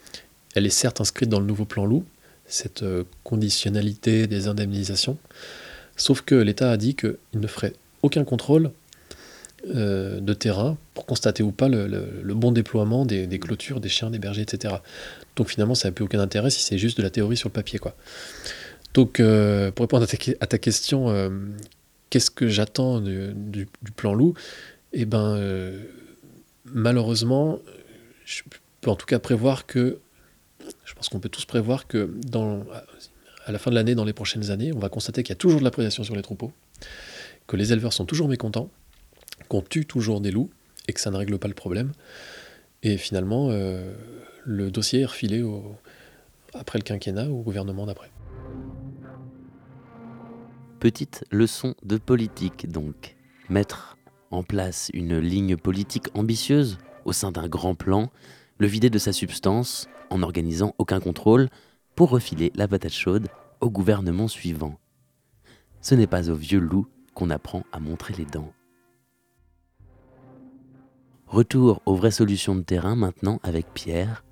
elle 0.55 0.67
est 0.67 0.71
certes 0.71 1.01
inscrite 1.01 1.29
dans 1.29 1.41
le 1.41 1.47
nouveau 1.47 1.65
plan 1.65 1.85
loup, 1.85 2.05
cette 2.47 2.83
euh, 2.83 3.05
conditionnalité 3.23 4.27
des 4.27 4.49
indemnisations. 4.49 5.19
Sauf 5.97 6.23
que 6.23 6.35
l'État 6.35 6.71
a 6.71 6.77
dit 6.77 6.95
qu'il 6.95 7.17
ne 7.35 7.47
ferait 7.47 7.75
aucun 8.03 8.25
contrôle 8.25 8.71
de 9.67 10.35
terrain 10.35 10.79
pour 10.95 11.05
constater 11.05 11.43
ou 11.43 11.51
pas 11.51 11.69
le, 11.69 12.33
bon 12.35 12.53
déploiement 12.53 13.05
des, 13.05 13.39
clôtures, 13.41 13.81
des 13.81 13.89
chiens, 13.89 14.09
des 14.09 14.21
bergers, 14.21 14.43
etc. 14.43 14.77
Donc 15.35 15.49
finalement, 15.49 15.75
ça 15.75 15.89
n'a 15.89 15.93
plus 15.93 16.05
aucun 16.05 16.21
intérêt 16.21 16.49
si 16.51 16.63
c'est 16.63 16.79
juste 16.79 16.97
de 16.97 17.03
la 17.03 17.11
théorie 17.11 17.37
sur 17.37 17.49
le 17.49 17.53
papier. 17.53 17.81
Quoi. 17.81 17.97
Donc 18.95 19.21
euh, 19.21 19.71
pour 19.71 19.85
répondre 19.85 20.05
à 20.05 20.47
ta, 20.47 20.59
question, 20.59 21.31
qu'est-ce 22.11 22.31
que 22.31 22.49
j'attends 22.49 23.01
du, 23.01 23.69
plan 23.97 24.15
loup? 24.15 24.35
Eh 24.93 25.05
ben, 25.05 25.73
malheureusement, 26.65 27.61
je 28.25 28.43
peux 28.81 28.91
en 28.91 28.97
tout 28.97 29.07
cas 29.07 29.19
prévoir 29.19 29.67
que 29.67 29.99
je 30.85 30.95
pense 30.95 31.09
qu'on 31.09 31.21
peut 31.21 31.29
tous 31.29 31.45
prévoir 31.45 31.87
que 31.87 32.11
à 33.47 33.53
la 33.53 33.59
fin 33.59 33.71
de 33.71 33.75
l'année, 33.75 33.95
dans 33.95 34.05
les 34.05 34.13
prochaines 34.13 34.51
années, 34.51 34.73
on 34.75 34.79
va 34.79 34.91
constater 34.91 35.23
qu'il 35.23 35.31
y 35.31 35.33
a 35.33 35.37
toujours 35.37 35.61
de 35.61 35.65
la 35.65 35.71
prédation 35.71 36.05
sur 36.05 36.15
les 36.15 36.23
troupeaux, 36.23 36.53
que 37.47 37.57
les 37.57 37.73
éleveurs 37.73 37.95
sont 37.95 38.05
toujours 38.05 38.29
mécontents, 38.29 38.71
qu'on 39.49 39.63
tue 39.63 39.87
toujours 39.87 40.21
des 40.21 40.31
loups 40.31 40.51
et 40.87 40.93
que 40.93 41.01
ça 41.01 41.11
ne 41.11 41.17
règle 41.17 41.39
pas 41.39 41.49
le 41.49 41.55
problème. 41.55 41.93
Et 42.83 42.99
finalement, 42.99 43.49
euh, 43.51 43.95
le 44.45 44.71
dossier 44.71 45.01
est 45.01 45.07
refilé 45.07 45.43
après 46.53 46.79
le 46.79 46.85
quinquennat 46.85 47.29
au 47.29 47.41
gouvernement 47.41 47.87
d'après. 47.87 48.11
Petite 50.81 51.25
leçon 51.33 51.75
de 51.83 51.97
politique 51.97 52.71
donc. 52.71 53.17
Mettre 53.49 53.97
en 54.31 54.45
place 54.45 54.93
une 54.95 55.19
ligne 55.19 55.57
politique 55.57 56.07
ambitieuse 56.15 56.79
au 57.05 57.13
sein 57.13 57.33
d'un 57.33 57.49
grand 57.49 57.75
plan, 57.75 58.13
le 58.59 58.69
vider 58.69 58.89
de 58.89 58.99
sa 58.99 59.13
substance, 59.13 59.89
en 60.09 60.19
n'organisant 60.19 60.77
aucun 60.79 61.01
contrôle 61.01 61.49
pour 61.97 62.11
refiler 62.11 62.53
la 62.55 62.69
patate 62.69 62.93
chaude 62.93 63.27
au 63.61 63.71
gouvernement 63.71 64.29
suivant. 64.29 64.79
Ce 65.81 65.97
n'est 65.97 66.07
pas 66.07 66.31
au 66.31 66.35
vieux 66.37 66.61
loup 66.61 66.87
qu'on 67.13 67.31
apprend 67.31 67.65
à 67.73 67.81
montrer 67.81 68.15
les 68.15 68.25
dents. 68.25 68.53
Retour 71.27 71.83
aux 71.87 71.97
vraies 71.97 72.13
solutions 72.13 72.55
de 72.55 72.63
terrain 72.63 72.95
maintenant 72.95 73.41
avec 73.43 73.67
Pierre. 73.75 74.25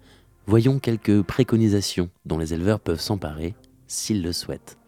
Voyons 0.47 0.79
quelques 0.79 1.23
préconisations 1.23 2.09
dont 2.25 2.39
les 2.39 2.55
éleveurs 2.55 2.79
peuvent 2.79 3.01
s'emparer 3.01 3.57
s'ils 3.89 4.23
le 4.23 4.33
souhaitent. 4.33 4.79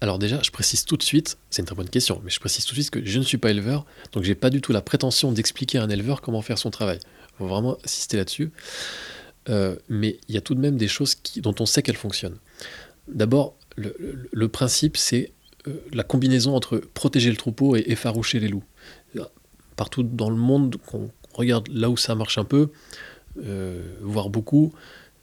Alors 0.00 0.18
déjà, 0.18 0.40
je 0.42 0.50
précise 0.50 0.84
tout 0.84 0.96
de 0.96 1.02
suite, 1.02 1.38
c'est 1.50 1.62
une 1.62 1.66
très 1.66 1.74
bonne 1.74 1.88
question, 1.88 2.20
mais 2.24 2.30
je 2.30 2.38
précise 2.38 2.64
tout 2.64 2.74
de 2.74 2.80
suite 2.80 2.90
que 2.90 3.04
je 3.04 3.18
ne 3.18 3.24
suis 3.24 3.38
pas 3.38 3.50
éleveur, 3.50 3.84
donc 4.12 4.22
j'ai 4.22 4.36
pas 4.36 4.48
du 4.48 4.60
tout 4.60 4.72
la 4.72 4.80
prétention 4.80 5.32
d'expliquer 5.32 5.78
à 5.78 5.82
un 5.82 5.88
éleveur 5.88 6.20
comment 6.20 6.40
faire 6.40 6.58
son 6.58 6.70
travail. 6.70 7.00
Il 7.02 7.38
faut 7.38 7.46
vraiment 7.48 7.76
insister 7.84 8.16
là-dessus. 8.16 8.52
Euh, 9.48 9.76
mais 9.88 10.18
il 10.28 10.34
y 10.34 10.38
a 10.38 10.40
tout 10.40 10.54
de 10.54 10.60
même 10.60 10.76
des 10.76 10.88
choses 10.88 11.16
dont 11.36 11.54
on 11.58 11.66
sait 11.66 11.82
qu'elles 11.82 11.96
fonctionnent. 11.96 12.38
D'abord, 13.08 13.54
le, 13.76 14.48
principe, 14.48 14.96
c'est 14.96 15.32
euh, 15.66 15.76
la 15.92 16.02
combinaison 16.02 16.54
entre 16.54 16.78
protéger 16.78 17.30
le 17.30 17.36
troupeau 17.36 17.76
et 17.76 17.84
effaroucher 17.86 18.40
les 18.40 18.48
loups. 18.48 18.64
Partout 19.76 20.02
dans 20.02 20.30
le 20.30 20.36
monde, 20.36 20.76
qu'on 20.86 21.10
regarde 21.34 21.68
là 21.68 21.88
où 21.88 21.96
ça 21.96 22.16
marche 22.16 22.36
un 22.36 22.44
peu, 22.44 22.70
euh, 23.44 23.80
voire 24.00 24.28
beaucoup, 24.28 24.72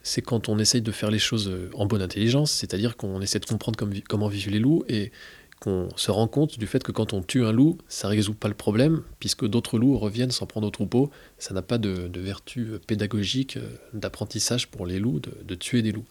c'est 0.06 0.22
quand 0.22 0.48
on 0.48 0.60
essaye 0.60 0.82
de 0.82 0.92
faire 0.92 1.10
les 1.10 1.18
choses 1.18 1.52
en 1.74 1.84
bonne 1.84 2.00
intelligence, 2.00 2.52
c'est-à-dire 2.52 2.96
qu'on 2.96 3.20
essaie 3.20 3.40
de 3.40 3.44
comprendre 3.44 3.76
comment 4.08 4.28
vivent 4.28 4.50
les 4.50 4.60
loups 4.60 4.84
et 4.88 5.10
qu'on 5.58 5.88
se 5.96 6.12
rend 6.12 6.28
compte 6.28 6.60
du 6.60 6.66
fait 6.68 6.84
que 6.84 6.92
quand 6.92 7.12
on 7.12 7.22
tue 7.22 7.44
un 7.44 7.50
loup, 7.50 7.78
ça 7.88 8.06
ne 8.06 8.12
résout 8.12 8.34
pas 8.34 8.46
le 8.46 8.54
problème, 8.54 9.02
puisque 9.18 9.44
d'autres 9.46 9.78
loups 9.78 9.98
reviennent 9.98 10.30
s'en 10.30 10.46
prendre 10.46 10.68
au 10.68 10.70
troupeau. 10.70 11.10
Ça 11.38 11.54
n'a 11.54 11.62
pas 11.62 11.78
de, 11.78 12.08
vertu 12.14 12.68
pédagogique, 12.86 13.56
euh, 13.56 13.68
d'apprentissage 13.94 14.68
pour 14.68 14.86
les 14.86 15.00
loups, 15.00 15.18
de, 15.20 15.54
tuer 15.56 15.82
des 15.82 15.90
loups. 15.90 16.04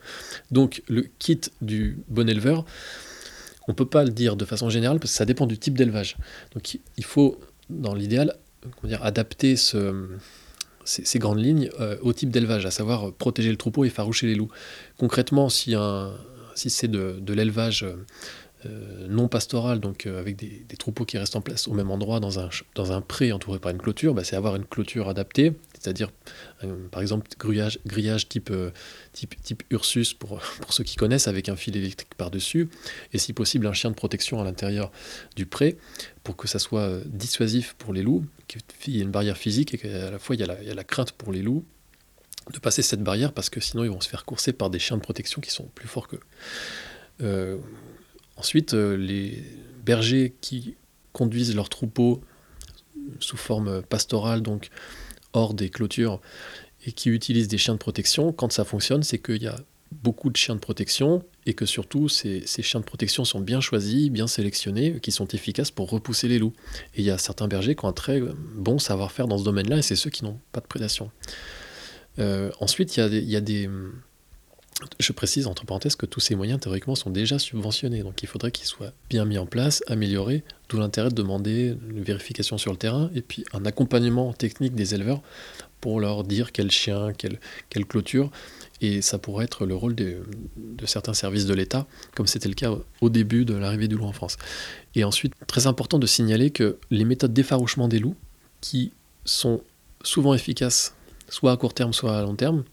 Donc 0.52 0.84
le 0.90 1.04
kit 1.18 1.40
du 1.62 2.00
bon 2.10 2.28
éleveur, 2.28 2.66
on 3.70 3.72
ne 3.72 3.76
peut 3.76 3.88
pas 3.88 4.04
le 4.04 4.12
dire 4.12 4.36
de 4.36 4.44
façon 4.44 4.70
générale, 4.70 5.00
parce 5.00 5.12
que 5.12 5.18
ça 5.18 5.26
dépend 5.26 5.48
du 5.48 5.58
type 5.58 5.78
d'élevage. 5.78 6.18
Donc 6.54 6.80
il 6.98 7.06
faut, 7.06 7.40
dans 7.70 7.94
l'idéal, 7.94 8.36
adapter 9.00 9.56
ce, 9.56 10.10
ces, 10.86 11.20
grandes 11.20 11.40
lignes 11.40 11.70
euh, 11.80 11.98
au 12.02 12.14
type 12.14 12.30
d'élevage, 12.30 12.66
à 12.66 12.72
savoir 12.72 13.12
protéger 13.12 13.52
le 13.52 13.58
troupeau 13.58 13.84
et 13.84 13.90
faroucher 13.90 14.28
les 14.28 14.36
loups. 14.36 14.52
Concrètement, 14.98 15.50
si, 15.50 15.76
c'est 16.56 16.88
de, 16.88 17.34
l'élevage 17.34 17.86
euh, 18.66 19.08
non 19.10 19.28
pastoral, 19.28 19.80
donc 19.80 20.06
euh, 20.06 20.20
avec 20.20 20.38
des, 20.38 20.78
troupeaux 20.78 21.06
qui 21.06 21.18
restent 21.18 21.36
en 21.36 21.42
place 21.42 21.68
au 21.68 21.74
même 21.74 21.92
endroit 21.92 22.20
dans 22.20 22.40
un, 22.40 22.50
dans 22.76 22.92
un 22.92 23.02
pré 23.02 23.32
entouré 23.32 23.60
par 23.60 23.72
une 23.72 23.78
clôture, 23.78 24.14
bah, 24.14 24.24
c'est 24.24 24.36
avoir 24.36 24.56
une 24.56 24.66
clôture 24.66 25.10
adaptée, 25.10 25.54
c'est-à-dire 25.86 26.12
euh, 26.64 26.88
par 26.90 27.02
exemple 27.02 27.28
grillage, 27.38 28.28
type, 28.28 28.52
type, 29.14 29.42
type 29.42 29.64
Ursus 29.70 30.14
pour, 30.14 30.40
pour 30.62 30.74
ceux 30.74 30.84
qui 30.84 30.96
connaissent, 30.96 31.28
avec 31.28 31.48
un 31.48 31.56
fil 31.56 31.78
électrique 31.78 32.16
par-dessus, 32.16 32.70
et 33.14 33.18
si 33.18 33.34
possible 33.34 33.68
un 33.68 33.74
chien 33.74 33.92
de 33.92 33.96
protection 33.96 34.42
à 34.42 34.44
l'intérieur 34.44 34.92
du 35.36 35.46
pré, 35.46 35.78
pour 36.24 36.36
que 36.36 36.48
ça 36.48 36.60
soit 36.60 37.00
dissuasif 37.06 37.76
pour 37.78 37.94
les 37.94 38.02
loups, 38.02 38.26
qu'il 38.48 38.96
y 38.96 39.00
ait 39.00 39.04
une 39.04 39.12
barrière 39.12 39.38
physique 39.38 39.74
et 39.74 39.78
qu'à 39.78 40.12
la 40.12 40.20
fois 40.20 40.36
il 40.36 40.42
y, 40.42 40.44
a 40.44 40.74
la, 40.74 40.84
crainte 40.84 41.12
pour 41.12 41.32
les 41.32 41.42
loups 41.42 41.64
de 42.52 42.60
passer 42.60 42.82
cette 42.82 43.02
barrière 43.02 43.32
parce 43.32 43.50
que 43.50 43.60
sinon 43.60 43.84
ils 43.84 43.90
vont 43.90 44.02
se 44.02 44.10
faire 44.10 44.26
courser 44.26 44.54
par 44.54 44.70
des 44.70 44.80
chiens 44.80 44.98
de 44.98 45.02
protection 45.02 45.42
qui 45.42 45.52
sont 45.52 45.66
plus 45.76 45.88
forts 45.88 46.08
qu'eux. 46.08 46.20
Euh, 47.22 47.58
ensuite, 48.36 48.74
euh, 48.74 48.96
les 48.96 49.44
bergers 49.84 50.36
qui 50.42 50.76
conduisent 51.14 51.56
leurs 51.56 51.70
troupeaux 51.70 52.22
sous 53.20 53.38
forme 53.38 53.82
pastorale, 53.84 54.42
donc 54.42 54.70
hors 55.36 55.54
des 55.54 55.70
clôtures, 55.70 56.20
et 56.86 56.92
qui 56.92 57.10
utilisent 57.10 57.48
des 57.48 57.58
chiens 57.58 57.74
de 57.74 57.80
protection, 57.80 58.32
quand 58.32 58.52
ça 58.52 58.64
fonctionne, 58.64 59.04
c'est 59.04 59.20
qu'il 59.20 59.42
y 59.42 59.48
a 59.48 59.58
beaucoup 59.92 60.30
de 60.30 60.38
chiens 60.38 60.56
de 60.56 60.60
protection 60.60 61.24
et 61.46 61.54
que 61.54 61.66
surtout 61.66 62.10
ces, 62.10 62.44
chiens 62.46 62.80
de 62.80 62.86
protection 62.86 63.24
sont 63.24 63.40
bien 63.40 63.62
choisis, 63.62 64.10
bien 64.10 64.28
sélectionnés, 64.28 65.00
qui 65.00 65.12
sont 65.12 65.28
efficaces 65.28 65.72
pour 65.72 65.90
repousser 65.90 66.28
les 66.28 66.40
loups. 66.40 66.54
Et 66.96 67.02
il 67.02 67.06
y 67.06 67.12
a 67.12 67.18
certains 67.18 67.48
bergers 67.48 67.76
qui 67.76 67.86
ont 67.86 67.90
un 67.90 67.94
très 67.94 68.22
bon 68.56 68.80
savoir-faire 68.80 69.28
dans 69.28 69.38
ce 69.38 69.44
domaine-là 69.44 69.78
et 69.78 69.82
c'est 69.82 69.96
ceux 69.96 70.10
qui 70.10 70.24
n'ont 70.24 70.40
pas 70.52 70.60
de 70.60 70.68
prédation. 70.68 71.12
Euh, 72.20 72.52
ensuite, 72.60 72.98
il 72.98 73.30
y, 73.30 73.36
a 73.36 73.42
des, 73.42 73.70
Je 75.00 75.14
précise 75.14 75.48
entre 75.48 75.66
parenthèses 75.66 75.96
que 75.96 76.06
tous 76.06 76.20
ces 76.20 76.36
moyens 76.36 76.60
théoriquement 76.60 76.96
sont 76.96 77.10
déjà 77.10 77.40
subventionnés, 77.40 78.04
donc 78.04 78.22
il 78.24 78.28
faudrait 78.28 78.52
qu'ils 78.52 78.68
soient 78.68 78.92
bien 79.10 79.24
mis 79.24 79.38
en 79.38 79.46
place, 79.46 79.82
améliorés, 79.88 80.44
d'où 80.68 80.78
l'intérêt 80.78 81.10
de 81.10 81.16
demander 81.16 81.78
une 81.90 82.02
vérification 82.02 82.58
sur 82.58 82.72
le 82.72 82.78
terrain 82.78 83.10
et 83.16 83.22
puis 83.22 83.46
un 83.54 83.66
accompagnement 83.66 84.34
technique 84.34 84.76
des 84.76 84.94
éleveurs 84.94 85.22
pour 85.80 86.02
leur 86.02 86.26
dire 86.26 86.52
quel 86.52 86.72
chien, 86.72 87.14
quelle, 87.14 87.86
clôture, 87.86 88.32
et 88.82 89.02
ça 89.02 89.18
pourrait 89.18 89.46
être 89.46 89.66
le 89.66 89.76
rôle 89.76 89.96
de, 89.96 90.24
certains 90.86 91.14
services 91.14 91.46
de 91.46 91.54
l'État, 91.54 91.88
comme 92.14 92.28
c'était 92.28 92.50
le 92.50 92.56
cas 92.56 92.74
au 93.00 93.10
début 93.10 93.46
de 93.46 93.54
l'arrivée 93.54 93.88
du 93.88 93.96
loup 93.96 94.06
en 94.06 94.12
France. 94.12 94.36
Et 94.96 95.06
ensuite, 95.06 95.34
très 95.48 95.68
important 95.68 96.00
de 96.00 96.08
signaler 96.08 96.50
que 96.50 96.78
les 96.90 97.06
méthodes 97.06 97.34
d'effarouchement 97.34 97.88
des 97.88 98.00
loups, 98.00 98.16
qui 98.60 98.92
sont 99.24 99.62
souvent 100.04 100.34
efficaces 100.34 100.96
soit 101.30 101.52
à 101.52 101.58
court 101.58 101.74
terme, 101.74 101.94
soit 101.94 102.18
à 102.18 102.22
long 102.24 102.36
terme, 102.36 102.64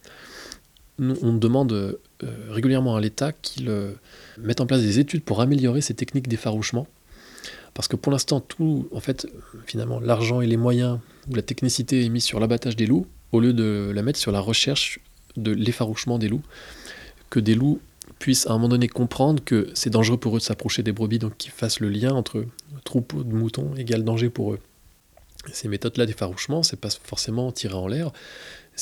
on 0.98 1.32
demande 1.32 1.72
euh, 1.72 1.98
régulièrement 2.50 2.96
à 2.96 3.00
l'État 3.00 3.32
qu'il 3.32 3.68
euh, 3.68 3.92
mette 4.38 4.60
en 4.60 4.66
place 4.66 4.82
des 4.82 4.98
études 4.98 5.22
pour 5.22 5.40
améliorer 5.40 5.80
ces 5.80 5.94
techniques 5.94 6.28
d'effarouchement. 6.28 6.86
Parce 7.74 7.88
que 7.88 7.96
pour 7.96 8.12
l'instant, 8.12 8.40
tout, 8.40 8.88
en 8.92 9.00
fait, 9.00 9.26
finalement, 9.66 9.98
l'argent 9.98 10.40
et 10.42 10.46
les 10.46 10.58
moyens 10.58 10.98
ou 11.30 11.34
la 11.34 11.42
technicité 11.42 12.04
est 12.04 12.08
mise 12.10 12.24
sur 12.24 12.38
l'abattage 12.38 12.76
des 12.76 12.86
loups, 12.86 13.06
au 13.32 13.40
lieu 13.40 13.54
de 13.54 13.90
la 13.94 14.02
mettre 14.02 14.18
sur 14.18 14.30
la 14.30 14.40
recherche 14.40 15.00
de 15.36 15.52
l'effarouchement 15.52 16.18
des 16.18 16.28
loups. 16.28 16.42
Que 17.30 17.40
des 17.40 17.54
loups 17.54 17.80
puissent 18.18 18.46
à 18.46 18.50
un 18.50 18.54
moment 18.54 18.68
donné 18.68 18.88
comprendre 18.88 19.42
que 19.42 19.70
c'est 19.74 19.88
dangereux 19.88 20.18
pour 20.18 20.36
eux 20.36 20.38
de 20.38 20.44
s'approcher 20.44 20.82
des 20.82 20.92
brebis, 20.92 21.18
donc 21.18 21.36
qu'ils 21.38 21.50
fassent 21.50 21.80
le 21.80 21.88
lien 21.88 22.12
entre 22.12 22.44
troupeau 22.84 23.24
de 23.24 23.32
moutons 23.32 23.74
égale 23.76 24.04
danger 24.04 24.28
pour 24.28 24.52
eux. 24.52 24.60
Ces 25.52 25.66
méthodes-là 25.66 26.06
d'effarouchement, 26.06 26.62
c'est 26.62 26.78
pas 26.78 26.90
forcément 26.90 27.50
tirer 27.50 27.74
en 27.74 27.88
l'air, 27.88 28.12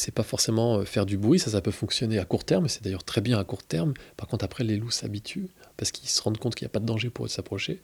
c'est 0.01 0.15
pas 0.15 0.23
forcément 0.23 0.79
euh, 0.79 0.85
faire 0.85 1.05
du 1.05 1.19
bruit, 1.19 1.39
ça, 1.39 1.51
ça 1.51 1.61
peut 1.61 1.71
fonctionner 1.71 2.19
à 2.19 2.25
court 2.25 2.45
terme, 2.45 2.69
c'est 2.69 2.83
d'ailleurs 2.83 3.05
très 3.05 3.21
bien 3.21 3.39
à 3.39 3.45
court 3.45 3.63
terme. 3.63 3.93
Par 4.17 4.29
contre, 4.29 4.45
après, 4.45 4.65
les 4.65 4.77
loups 4.77 4.91
s'habituent 4.91 5.49
parce 5.77 5.93
qu'ils 5.93 6.09
se 6.09 6.23
rendent 6.23 6.39
compte 6.39 6.55
qu'il 6.55 6.65
n'y 6.65 6.71
a 6.71 6.73
pas 6.73 6.81
de 6.81 6.87
danger 6.87 7.11
pour 7.11 7.29
s'approcher. 7.29 7.81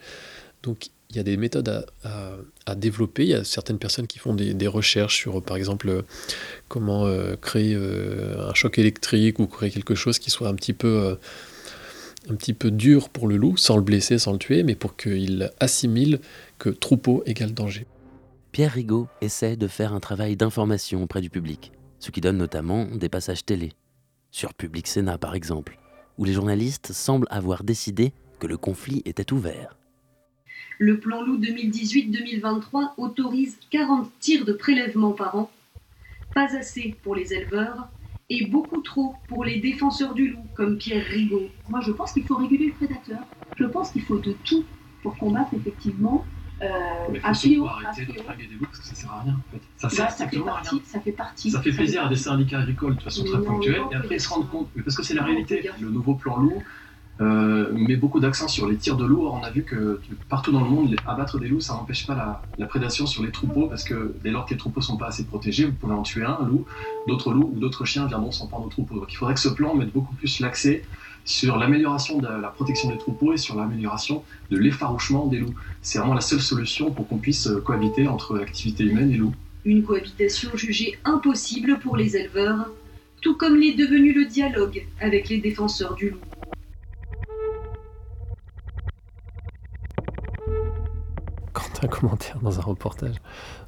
Donc, 0.62 0.86
il 1.10 1.16
y 1.16 1.20
a 1.20 1.22
des 1.22 1.36
méthodes 1.36 1.86
à, 2.04 2.74
développer. 2.74 3.22
Il 3.24 3.28
y 3.28 3.34
a 3.34 3.44
certaines 3.44 3.78
personnes 3.78 4.06
qui 4.06 4.18
font 4.18 4.34
des, 4.34 4.66
recherches 4.66 5.16
sur, 5.16 5.40
par 5.42 5.56
exemple, 5.56 5.88
euh, 5.88 6.02
comment 6.68 7.06
euh, 7.06 7.36
créer 7.36 7.76
un 7.76 8.54
choc 8.54 8.78
électrique 8.78 9.38
ou 9.38 9.46
créer 9.46 9.70
quelque 9.70 9.94
chose 9.94 10.18
qui 10.18 10.30
soit 10.30 10.48
un 10.48 10.54
petit 10.54 10.72
peu. 10.72 11.16
un 12.28 12.34
petit 12.34 12.54
peu 12.54 12.70
dur 12.70 13.08
pour 13.10 13.28
le 13.28 13.36
loup, 13.36 13.56
sans 13.56 13.76
le 13.76 13.82
blesser, 13.82 14.18
sans 14.18 14.32
le 14.32 14.38
tuer, 14.38 14.62
mais 14.64 14.74
pour 14.74 14.96
qu'il 14.96 15.52
assimile 15.60 16.18
que 16.58 16.70
troupeau 16.70 17.22
égale 17.26 17.52
danger. 17.52 17.86
Pierre 18.56 18.72
Rigaud 18.72 19.06
essaie 19.20 19.56
de 19.56 19.68
faire 19.68 19.92
un 19.92 20.00
travail 20.00 20.34
d'information 20.34 21.02
auprès 21.02 21.20
du 21.20 21.28
public, 21.28 21.72
ce 21.98 22.10
qui 22.10 22.20
donne 22.20 22.38
notamment 22.38 22.84
des 22.86 23.08
passages 23.08 23.44
télé, 23.44 23.72
sur 24.30 24.54
Public 24.54 24.86
Sénat 24.86 25.18
par 25.18 25.34
exemple, 25.34 25.78
où 26.18 26.24
les 26.24 26.32
journalistes 26.32 26.92
semblent 26.92 27.26
avoir 27.30 27.64
décidé 27.64 28.12
que 28.38 28.46
le 28.46 28.56
conflit 28.56 29.02
était 29.04 29.32
ouvert. 29.32 29.76
Le 30.78 31.00
plan 31.00 31.22
loup 31.22 31.38
2018-2023 31.38 32.94
autorise 32.98 33.58
40 33.70 34.10
tirs 34.20 34.44
de 34.44 34.52
prélèvement 34.52 35.12
par 35.12 35.36
an, 35.36 35.50
pas 36.34 36.54
assez 36.54 36.96
pour 37.02 37.14
les 37.14 37.32
éleveurs 37.32 37.88
et 38.28 38.46
beaucoup 38.46 38.82
trop 38.82 39.14
pour 39.28 39.44
les 39.44 39.60
défenseurs 39.60 40.14
du 40.14 40.30
loup 40.30 40.44
comme 40.54 40.76
Pierre 40.76 41.06
Rigaud. 41.06 41.48
Moi 41.68 41.80
je 41.80 41.92
pense 41.92 42.12
qu'il 42.12 42.24
faut 42.24 42.36
réguler 42.36 42.66
le 42.66 42.72
prédateur. 42.72 43.20
Je 43.56 43.64
pense 43.64 43.90
qu'il 43.90 44.02
faut 44.02 44.18
de 44.18 44.34
tout 44.44 44.64
pour 45.02 45.16
combattre 45.16 45.54
effectivement 45.54 46.26
euh, 46.62 47.34
surtout 47.34 47.66
arrêter 47.66 48.06
de 48.06 48.12
des 48.12 48.54
loups 48.54 48.64
parce 48.64 48.78
que 48.78 48.86
ça 48.86 48.94
sert 48.94 49.12
à 49.12 49.22
rien. 49.22 49.34
En 49.34 49.52
fait. 49.52 49.62
Ça 49.76 49.90
sert 49.90 50.10
ça 50.10 50.26
fait 50.28 50.38
partie, 50.38 50.82
Ça 50.84 51.00
fait 51.00 51.12
partie. 51.12 51.50
Ça 51.50 51.60
fait 51.60 51.72
plaisir 51.72 52.06
à 52.06 52.08
des 52.08 52.16
syndicats 52.16 52.60
agricoles 52.60 52.96
de 52.96 53.02
façon 53.02 53.24
très 53.24 53.42
ponctuelle 53.42 53.82
et 53.92 53.94
après 53.94 54.16
ils 54.16 54.20
se 54.20 54.28
rendent 54.28 54.48
compte, 54.48 54.68
parce 54.82 54.96
que 54.96 55.02
c'est 55.02 55.14
la 55.14 55.24
réalité. 55.24 55.68
Le 55.80 55.90
nouveau 55.90 56.14
plan 56.14 56.38
loup 56.38 56.62
euh, 57.20 57.72
met 57.72 57.96
beaucoup 57.96 58.20
d'accent 58.20 58.48
sur 58.48 58.68
les 58.68 58.76
tirs 58.76 58.96
de 58.96 59.04
loups. 59.04 59.26
on 59.26 59.42
a 59.42 59.50
vu 59.50 59.62
que 59.64 60.00
partout 60.28 60.52
dans 60.52 60.62
le 60.62 60.68
monde, 60.68 60.96
abattre 61.06 61.38
des 61.38 61.48
loups, 61.48 61.60
ça 61.60 61.74
n'empêche 61.74 62.06
pas 62.06 62.42
la, 62.58 62.66
prédation 62.66 63.06
sur 63.06 63.22
les 63.22 63.30
troupeaux 63.30 63.68
parce 63.68 63.84
que 63.84 64.14
dès 64.22 64.30
lors 64.30 64.46
que 64.46 64.50
les 64.50 64.58
troupeaux 64.58 64.80
sont 64.80 64.96
pas 64.96 65.06
assez 65.08 65.24
protégés, 65.24 65.66
vous 65.66 65.72
pouvez 65.72 65.94
en 65.94 66.02
tuer 66.02 66.24
un, 66.24 66.38
un 66.40 66.46
loup, 66.46 66.66
d'autres 67.06 67.32
loups 67.32 67.52
ou 67.54 67.58
d'autres 67.58 67.84
chiens 67.84 68.06
viendront 68.06 68.32
s'en 68.32 68.46
prendre 68.46 68.66
aux 68.66 68.70
troupeaux. 68.70 68.94
Donc 68.94 69.12
il 69.12 69.16
faudrait 69.16 69.34
que 69.34 69.40
ce 69.40 69.48
plan 69.48 69.74
mette 69.74 69.92
beaucoup 69.92 70.14
plus 70.14 70.40
l'accès 70.40 70.84
sur 71.26 71.58
l'amélioration 71.58 72.18
de 72.18 72.28
la 72.28 72.48
protection 72.48 72.88
des 72.88 72.96
troupeaux 72.96 73.34
et 73.34 73.36
sur 73.36 73.56
l'amélioration 73.56 74.22
de 74.50 74.56
l'effarouchement 74.56 75.26
des 75.26 75.38
loups. 75.38 75.54
C'est 75.82 75.98
vraiment 75.98 76.14
la 76.14 76.20
seule 76.20 76.40
solution 76.40 76.92
pour 76.92 77.06
qu'on 77.08 77.18
puisse 77.18 77.48
euh, 77.48 77.60
cohabiter 77.60 78.06
entre 78.08 78.38
activité 78.38 78.84
humaine 78.84 79.10
et 79.10 79.16
loups. 79.16 79.34
Une 79.64 79.82
cohabitation 79.82 80.56
jugée 80.56 80.98
impossible 81.04 81.80
pour 81.80 81.96
les 81.96 82.16
éleveurs, 82.16 82.70
tout 83.20 83.36
comme 83.36 83.56
l'est 83.56 83.74
devenu 83.74 84.12
le 84.12 84.26
dialogue 84.26 84.86
avec 85.00 85.28
les 85.28 85.38
défenseurs 85.38 85.96
du 85.96 86.10
loup. 86.10 86.20
Quand 91.52 91.84
un 91.84 91.88
commentaire 91.88 92.38
dans 92.40 92.60
un 92.60 92.62
reportage, 92.62 93.16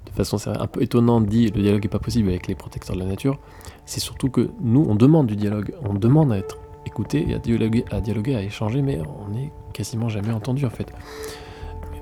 de 0.07 0.13
façon 0.13 0.39
un 0.47 0.67
peu 0.69 0.81
étonnante, 0.81 1.27
dit 1.27 1.51
le 1.51 1.61
dialogue 1.61 1.83
n'est 1.83 1.89
pas 1.89 1.99
possible 1.99 2.29
avec 2.29 2.47
les 2.47 2.55
protecteurs 2.55 2.95
de 2.95 3.01
la 3.01 3.09
nature, 3.09 3.41
c'est 3.85 4.01
surtout 4.01 4.31
que 4.31 4.49
nous, 4.61 4.87
on 4.89 4.95
demande 4.95 5.27
du 5.27 5.35
dialogue, 5.35 5.75
on 5.83 5.95
demande 5.95 6.33
à 6.33 6.39
être 6.39 6.57
écouter 6.89 7.31
et 7.31 7.35
à 7.35 7.39
dialoguer, 7.39 7.85
à 7.91 8.01
dialoguer, 8.01 8.35
à 8.35 8.43
échanger, 8.43 8.83
mais 8.83 9.01
on 9.01 9.31
n'est 9.31 9.53
quasiment 9.73 10.09
jamais 10.09 10.33
entendu 10.33 10.67
en 10.67 10.71
fait. 10.71 10.93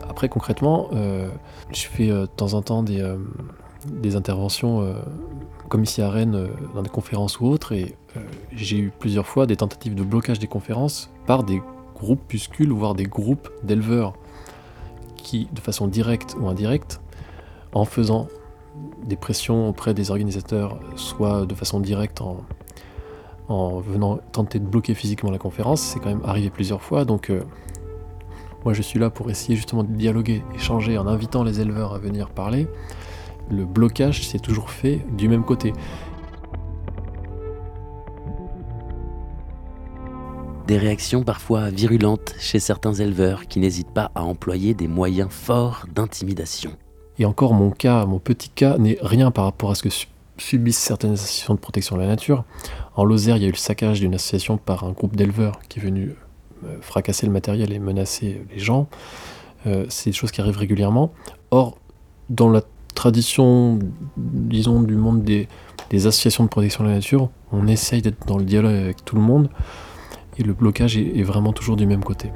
Après 0.09 0.29
concrètement, 0.29 0.89
euh, 0.93 1.29
je 1.73 1.87
fais 1.87 2.11
euh, 2.11 2.23
de 2.23 2.27
temps 2.27 2.55
en 2.55 2.63
temps 2.63 2.83
des, 2.83 3.01
euh, 3.01 3.17
des 3.87 4.17
interventions 4.17 4.95
comme 5.69 5.83
ici 5.83 6.01
à 6.01 6.11
Rennes 6.11 6.49
dans 6.75 6.83
des 6.83 6.89
conférences 6.89 7.41
ou 7.41 7.47
autres, 7.47 7.73
et 7.73 7.95
j'ai 8.53 8.79
eu 8.79 8.93
plusieurs 8.99 9.27
fois 9.27 9.47
des 9.47 9.57
tentatives 9.57 9.95
de 9.95 10.03
blocage 10.03 10.39
des 10.39 10.47
conférences 10.47 11.11
par 11.27 11.45
des 11.45 11.61
groupuscules, 11.95 12.73
voire 12.73 12.95
des 12.95 13.05
groupes 13.05 13.49
d'éleveurs 13.63 14.15
qui, 15.17 15.49
de 15.53 15.61
façon 15.61 15.87
directe 15.87 16.37
ou 16.41 16.49
indirecte, 16.49 17.01
en 17.73 17.85
faisant 17.85 18.29
des 19.05 19.17
pressions 19.17 19.69
auprès 19.69 19.95
des 19.95 20.11
organisateurs, 20.11 20.79
soit 20.97 21.47
de 21.47 21.55
façon 21.55 21.81
directe 21.81 22.21
en, 22.21 22.39
en 23.49 23.81
venant 23.81 24.19
tenter 24.33 24.59
de 24.59 24.67
bloquer 24.67 24.95
physiquement 24.95 25.31
la 25.31 25.39
conférence. 25.39 25.81
C'est 25.81 26.01
quand 26.01 26.09
même 26.09 26.25
arrivé 26.25 26.51
plusieurs 26.51 26.83
fois. 26.83 27.05
Donc, 27.05 27.31
euh, 27.31 27.43
moi, 28.65 28.73
je 28.73 28.83
suis 28.83 28.99
là 28.99 29.11
pour 29.11 29.31
essayer 29.31 29.57
justement 29.57 29.85
de 29.85 29.93
dialoguer, 29.93 30.43
échanger 30.55 30.99
en 30.99 31.07
invitant 31.07 31.45
les 31.45 31.61
éleveurs 31.61 31.95
à 31.95 31.99
venir 31.99 32.31
parler. 32.31 32.67
Le 33.49 33.65
blocage, 33.65 34.27
c'est 34.27 34.41
toujours 34.41 34.71
fait 34.71 35.05
du 35.17 35.29
même 35.29 35.45
côté. 35.45 35.73
Des 40.67 40.79
réactions 40.79 41.23
parfois 41.23 41.71
virulentes 41.71 42.35
chez 42.41 42.59
certains 42.59 42.95
éleveurs 42.95 43.47
qui 43.47 43.61
n'hésitent 43.61 43.93
pas 43.93 44.11
à 44.17 44.25
employer 44.25 44.75
des 44.75 44.89
moyens 44.89 45.31
forts 45.31 45.87
d'intimidation. 45.95 46.73
Et 47.21 47.25
encore, 47.25 47.55
mon 47.55 47.71
cas, 47.71 48.05
mon 48.05 48.19
petit 48.19 48.49
cas, 48.49 48.77
n'est 48.77 48.99
rien 49.01 49.31
par 49.31 49.45
rapport 49.45 49.71
à 49.71 49.77
ce 49.77 49.83
que 49.85 49.91
subissent 50.39 50.79
certaines 50.79 51.13
associations 51.13 51.55
de 51.55 51.59
protection 51.59 51.97
de 51.97 52.03
la 52.03 52.07
nature. 52.07 52.45
En 52.95 53.05
Lozère, 53.05 53.37
il 53.37 53.43
y 53.43 53.47
a 53.47 53.49
eu 53.49 53.53
le 53.53 53.57
saccage 53.57 54.01
d'une 54.01 54.15
association 54.15 54.59
par 54.59 54.85
un 54.85 54.93
groupe 54.93 55.17
d'éleveurs 55.17 55.61
qui 55.69 55.79
est 55.79 55.83
venu 55.83 56.15
euh, 56.65 56.77
fracasser 56.81 57.27
le 57.27 57.33
matériel 57.33 57.73
et 57.73 57.79
menacer 57.79 58.43
les 58.51 58.59
gens. 58.59 58.89
Euh, 59.67 59.87
c'est 59.89 60.11
des 60.11 60.17
choses 60.17 60.31
qui 60.31 60.41
arrivent 60.41 60.59
régulièrement. 60.59 61.13
Or, 61.51 61.79
dans 62.31 62.51
la 62.51 62.63
tradition, 62.95 63.79
disons, 64.17 64.83
du 64.83 64.97
monde 64.97 65.23
des, 65.23 65.49
associations 65.93 66.45
de 66.45 66.49
protection 66.49 66.85
de 66.85 66.89
la 66.89 66.97
nature, 66.97 67.31
on 67.53 67.67
essaye 67.67 68.03
d'être 68.03 68.27
dans 68.27 68.39
le 68.39 68.45
dialogue 68.45 68.75
avec 68.75 69.05
tout 69.05 69.17
le 69.17 69.23
monde 69.23 69.49
et 70.39 70.43
le 70.43 70.53
blocage 70.53 70.97
est 70.97 71.23
vraiment 71.23 71.53
toujours 71.53 71.77
du 71.77 71.87
même 71.87 72.05
côté. 72.05 72.31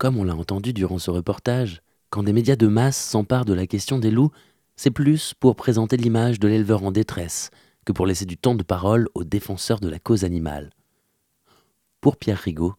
Comme 0.00 0.16
on 0.16 0.24
l'a 0.24 0.34
entendu 0.34 0.72
durant 0.72 0.96
ce 0.96 1.10
reportage, 1.10 1.82
quand 2.08 2.22
des 2.22 2.32
médias 2.32 2.56
de 2.56 2.68
masse 2.68 2.96
s'emparent 2.96 3.44
de 3.44 3.52
la 3.52 3.66
question 3.66 3.98
des 3.98 4.10
loups, 4.10 4.30
c'est 4.74 4.90
plus 4.90 5.34
pour 5.38 5.56
présenter 5.56 5.98
l'image 5.98 6.40
de 6.40 6.48
l'éleveur 6.48 6.84
en 6.84 6.90
détresse 6.90 7.50
que 7.84 7.92
pour 7.92 8.06
laisser 8.06 8.24
du 8.24 8.38
temps 8.38 8.54
de 8.54 8.62
parole 8.62 9.08
aux 9.14 9.24
défenseurs 9.24 9.78
de 9.78 9.90
la 9.90 9.98
cause 9.98 10.24
animale. 10.24 10.70
Pour 12.00 12.16
Pierre 12.16 12.38
Rigaud, 12.38 12.76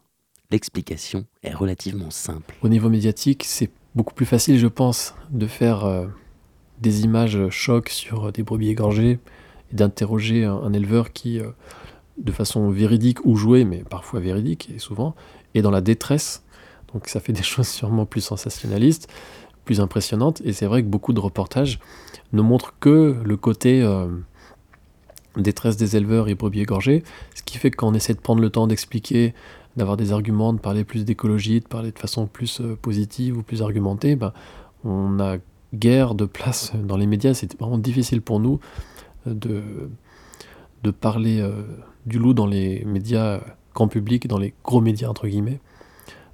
l'explication 0.50 1.28
est 1.44 1.54
relativement 1.54 2.10
simple. 2.10 2.56
Au 2.64 2.70
niveau 2.70 2.90
médiatique, 2.90 3.44
c'est 3.44 3.70
beaucoup 3.94 4.16
plus 4.16 4.26
facile, 4.26 4.58
je 4.58 4.66
pense, 4.66 5.14
de 5.30 5.46
faire 5.46 5.86
euh, 5.86 6.08
des 6.80 7.04
images 7.04 7.50
chocs 7.52 7.90
sur 7.90 8.32
des 8.32 8.42
brebis 8.42 8.70
égorgées 8.70 9.20
et 9.72 9.76
d'interroger 9.76 10.46
un, 10.46 10.74
éleveur 10.74 11.14
qui, 11.14 11.40
euh, 11.40 11.52
de 12.18 12.32
façon 12.32 12.72
véridique 12.72 13.24
ou 13.26 13.36
jouée, 13.36 13.64
mais 13.64 13.84
parfois 13.84 14.20
véridique 14.20 14.72
et 14.76 14.80
souvent, 14.80 15.14
est 15.54 15.62
dans 15.62 15.70
la 15.70 15.82
détresse. 15.82 16.44
Donc 16.94 17.08
ça 17.08 17.20
fait 17.20 17.34
des 17.34 17.44
choses 17.44 17.68
sûrement 17.68 18.06
plus 18.06 18.22
sensationnalistes, 18.22 19.08
plus 19.66 19.80
impressionnantes. 19.80 20.42
Et 20.44 20.54
c'est 20.54 20.66
vrai 20.66 20.84
que 20.84 20.88
beaucoup 20.88 21.14
de 21.14 21.20
reportages 21.20 21.80
ne 22.34 22.42
montrent 22.42 22.74
que 22.80 23.18
le 23.24 23.38
côté 23.38 23.82
euh, 23.82 24.08
détresse 25.38 25.78
des 25.78 25.96
éleveurs 25.96 26.30
et 26.30 26.36
brebis 26.36 26.62
égorgés, 26.62 27.04
ce 27.36 27.44
qui 27.44 27.58
fait 27.58 27.72
que 27.72 27.78
quand 27.78 27.88
on 27.88 27.94
essaie 27.94 28.14
de 28.14 28.20
prendre 28.20 28.42
le 28.42 28.50
temps 28.50 28.68
d'expliquer, 28.68 29.34
d'avoir 29.78 29.98
des 29.98 30.12
arguments, 30.12 30.54
de 30.54 30.60
parler 30.60 30.84
plus 30.84 31.06
d'écologie, 31.06 31.62
de 31.62 31.68
parler 31.68 31.92
de 31.92 32.00
façon 32.00 32.28
plus 32.28 32.62
euh, 32.62 32.78
positive 32.82 33.38
ou 33.38 33.44
plus 33.44 33.62
argumentée, 33.62 34.16
ben, 34.16 34.34
on 34.84 35.20
a 35.20 35.38
guère 35.74 36.16
de 36.16 36.26
place 36.26 36.74
dans 36.76 36.98
les 36.98 37.08
médias. 37.08 37.34
C'est 37.34 37.58
vraiment 37.60 37.78
difficile 37.78 38.22
pour 38.22 38.40
nous 38.40 38.60
euh, 39.28 39.34
de, 39.34 39.62
de 40.84 40.92
parler 40.92 41.48
du 42.08 42.18
loup 42.18 42.34
dans 42.34 42.48
les 42.48 42.84
médias 42.86 43.40
grand 43.74 43.88
public, 43.88 44.28
dans 44.28 44.40
les 44.40 44.54
gros 44.64 44.82
médias 44.82 45.08
entre 45.08 45.28
guillemets, 45.28 45.60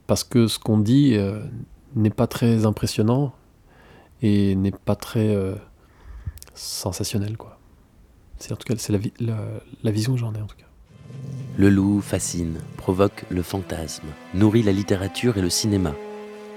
parce 0.08 0.24
que 0.24 0.48
ce 0.48 0.58
qu'on 0.58 0.80
dit 0.80 1.18
n'est 1.96 2.10
pas 2.10 2.28
très 2.28 2.66
impressionnant 2.66 3.34
et 4.22 4.56
n'est 4.56 4.72
pas 4.72 4.96
très 4.96 5.36
sensationnel 6.54 7.38
quoi. 7.38 7.60
C'est 8.40 8.54
en 8.54 8.56
tout 8.56 8.66
cas 8.68 8.76
c'est 8.78 8.94
la, 8.94 9.92
vision 9.92 10.14
que 10.14 10.20
j'en 10.20 10.34
ai 10.34 10.42
en 10.42 10.48
tout 10.48 10.56
cas. 10.58 10.66
Le 11.58 11.70
loup 11.70 12.02
fascine, 12.02 12.60
provoque 12.78 13.26
le 13.30 13.42
fantasme, 13.42 14.06
nourrit 14.34 14.64
la 14.64 14.72
littérature 14.72 15.38
et 15.38 15.42
le 15.42 15.50
cinéma, 15.50 15.94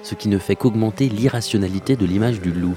ce 0.02 0.14
qui 0.14 0.28
ne 0.28 0.38
fait 0.38 0.56
qu'augmenter 0.56 1.08
l'irrationalité 1.08 1.96
de 1.96 2.04
l'image 2.04 2.40
du 2.40 2.52
loup. 2.52 2.76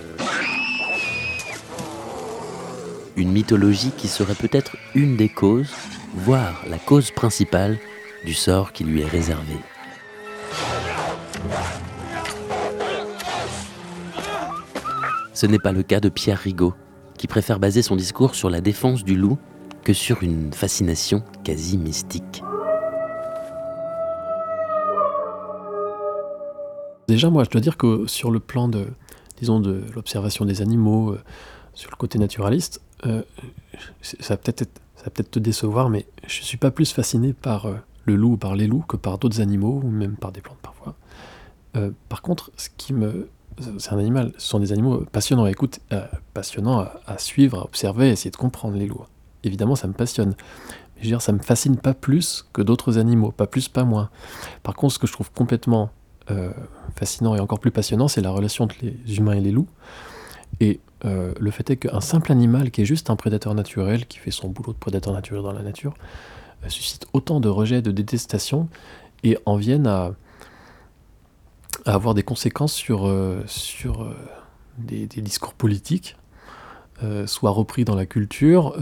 Une 3.15 3.31
mythologie 3.31 3.91
qui 3.97 4.07
serait 4.07 4.35
peut-être 4.35 4.77
une 4.95 5.17
des 5.17 5.29
causes, 5.29 5.73
voire 6.15 6.63
la 6.69 6.77
cause 6.77 7.11
principale, 7.11 7.77
du 8.25 8.33
sort 8.33 8.71
qui 8.71 8.85
lui 8.85 9.01
est 9.01 9.07
réservé. 9.07 9.55
Ce 15.33 15.45
n'est 15.45 15.59
pas 15.59 15.71
le 15.71 15.83
cas 15.83 15.99
de 15.99 16.09
Pierre 16.09 16.39
Rigaud, 16.39 16.73
qui 17.17 17.27
préfère 17.27 17.59
baser 17.59 17.81
son 17.81 17.95
discours 17.95 18.35
sur 18.35 18.49
la 18.49 18.61
défense 18.61 19.03
du 19.03 19.15
loup 19.15 19.37
que 19.83 19.93
sur 19.93 20.23
une 20.23 20.53
fascination 20.53 21.23
quasi 21.43 21.77
mystique. 21.77 22.43
Déjà, 27.07 27.29
moi, 27.29 27.43
je 27.43 27.49
dois 27.49 27.61
dire 27.61 27.75
que 27.77 28.07
sur 28.07 28.31
le 28.31 28.39
plan 28.39 28.67
de, 28.69 28.87
disons, 29.37 29.59
de 29.59 29.83
l'observation 29.93 30.45
des 30.45 30.61
animaux, 30.61 31.11
euh, 31.11 31.21
sur 31.73 31.91
le 31.91 31.97
côté 31.97 32.17
naturaliste, 32.17 32.81
euh, 33.05 33.23
ça 34.01 34.35
va 34.35 34.37
peut-être 34.37 34.79
peut 35.09 35.23
te 35.23 35.39
décevoir, 35.39 35.89
mais 35.89 36.05
je 36.27 36.39
ne 36.39 36.45
suis 36.45 36.57
pas 36.57 36.71
plus 36.71 36.91
fasciné 36.93 37.33
par 37.33 37.65
euh, 37.65 37.75
le 38.05 38.15
loup 38.15 38.33
ou 38.33 38.37
par 38.37 38.55
les 38.55 38.67
loups 38.67 38.85
que 38.87 38.95
par 38.95 39.17
d'autres 39.17 39.41
animaux, 39.41 39.81
ou 39.83 39.89
même 39.89 40.15
par 40.15 40.31
des 40.31 40.41
plantes 40.41 40.59
parfois. 40.61 40.95
Par 42.09 42.21
contre, 42.21 42.51
ce 42.55 42.69
qui 42.77 42.93
me 42.93 43.29
c'est 43.77 43.93
un 43.93 43.99
animal, 43.99 44.31
ce 44.37 44.47
sont 44.47 44.59
des 44.59 44.71
animaux 44.71 45.05
passionnants 45.11 45.45
à 45.45 45.51
écouter, 45.51 45.79
euh, 45.91 46.05
passionnants 46.33 46.87
à, 47.05 47.17
suivre, 47.17 47.59
à 47.59 47.63
observer, 47.63 48.09
à 48.09 48.11
essayer 48.11 48.31
de 48.31 48.35
comprendre 48.37 48.75
les 48.77 48.87
loups. 48.87 49.05
Évidemment, 49.43 49.75
ça 49.75 49.87
me 49.87 49.93
passionne. 49.93 50.35
Je 50.97 51.03
veux 51.03 51.07
dire, 51.07 51.21
ça 51.21 51.33
me 51.33 51.39
fascine 51.39 51.77
pas 51.77 51.93
plus 51.93 52.45
que 52.53 52.61
d'autres 52.61 52.97
animaux, 52.97 53.31
pas 53.31 53.47
plus, 53.47 53.67
pas 53.67 53.83
moins. 53.83 54.09
Par 54.63 54.75
contre, 54.75 54.93
ce 54.93 54.99
que 54.99 55.07
je 55.07 55.13
trouve 55.13 55.31
complètement 55.31 55.89
euh, 56.31 56.51
fascinant 56.95 57.35
et 57.35 57.39
encore 57.39 57.59
plus 57.59 57.71
passionnant, 57.71 58.07
c'est 58.07 58.21
la 58.21 58.31
relation 58.31 58.63
entre 58.63 58.75
les 58.81 59.17
humains 59.17 59.33
et 59.33 59.41
les 59.41 59.51
loups. 59.51 59.67
Et 60.59 60.79
euh, 61.05 61.33
le 61.39 61.51
fait 61.51 61.69
est 61.69 61.77
qu'un 61.77 61.99
simple 61.99 62.31
animal 62.31 62.71
qui 62.71 62.81
est 62.81 62.85
juste 62.85 63.09
un 63.09 63.15
prédateur 63.15 63.53
naturel, 63.53 64.05
qui 64.05 64.19
fait 64.19 64.31
son 64.31 64.47
boulot 64.47 64.73
de 64.73 64.77
prédateur 64.77 65.13
naturel 65.13 65.43
dans 65.43 65.51
la 65.51 65.63
nature, 65.63 65.93
suscite 66.69 67.07
autant 67.11 67.41
de 67.41 67.49
rejet, 67.49 67.81
de 67.81 67.91
détestation, 67.91 68.69
et 69.23 69.37
en 69.45 69.57
viennent 69.57 69.87
à, 69.87 70.13
à 71.85 71.93
avoir 71.93 72.13
des 72.13 72.23
conséquences 72.23 72.73
sur, 72.73 73.07
euh, 73.07 73.43
sur 73.45 74.03
euh, 74.03 74.15
des, 74.77 75.07
discours 75.07 75.53
politiques, 75.53 76.17
euh, 77.03 77.27
soit 77.27 77.51
repris 77.51 77.85
dans 77.85 77.95
la 77.95 78.05
culture, 78.05 78.77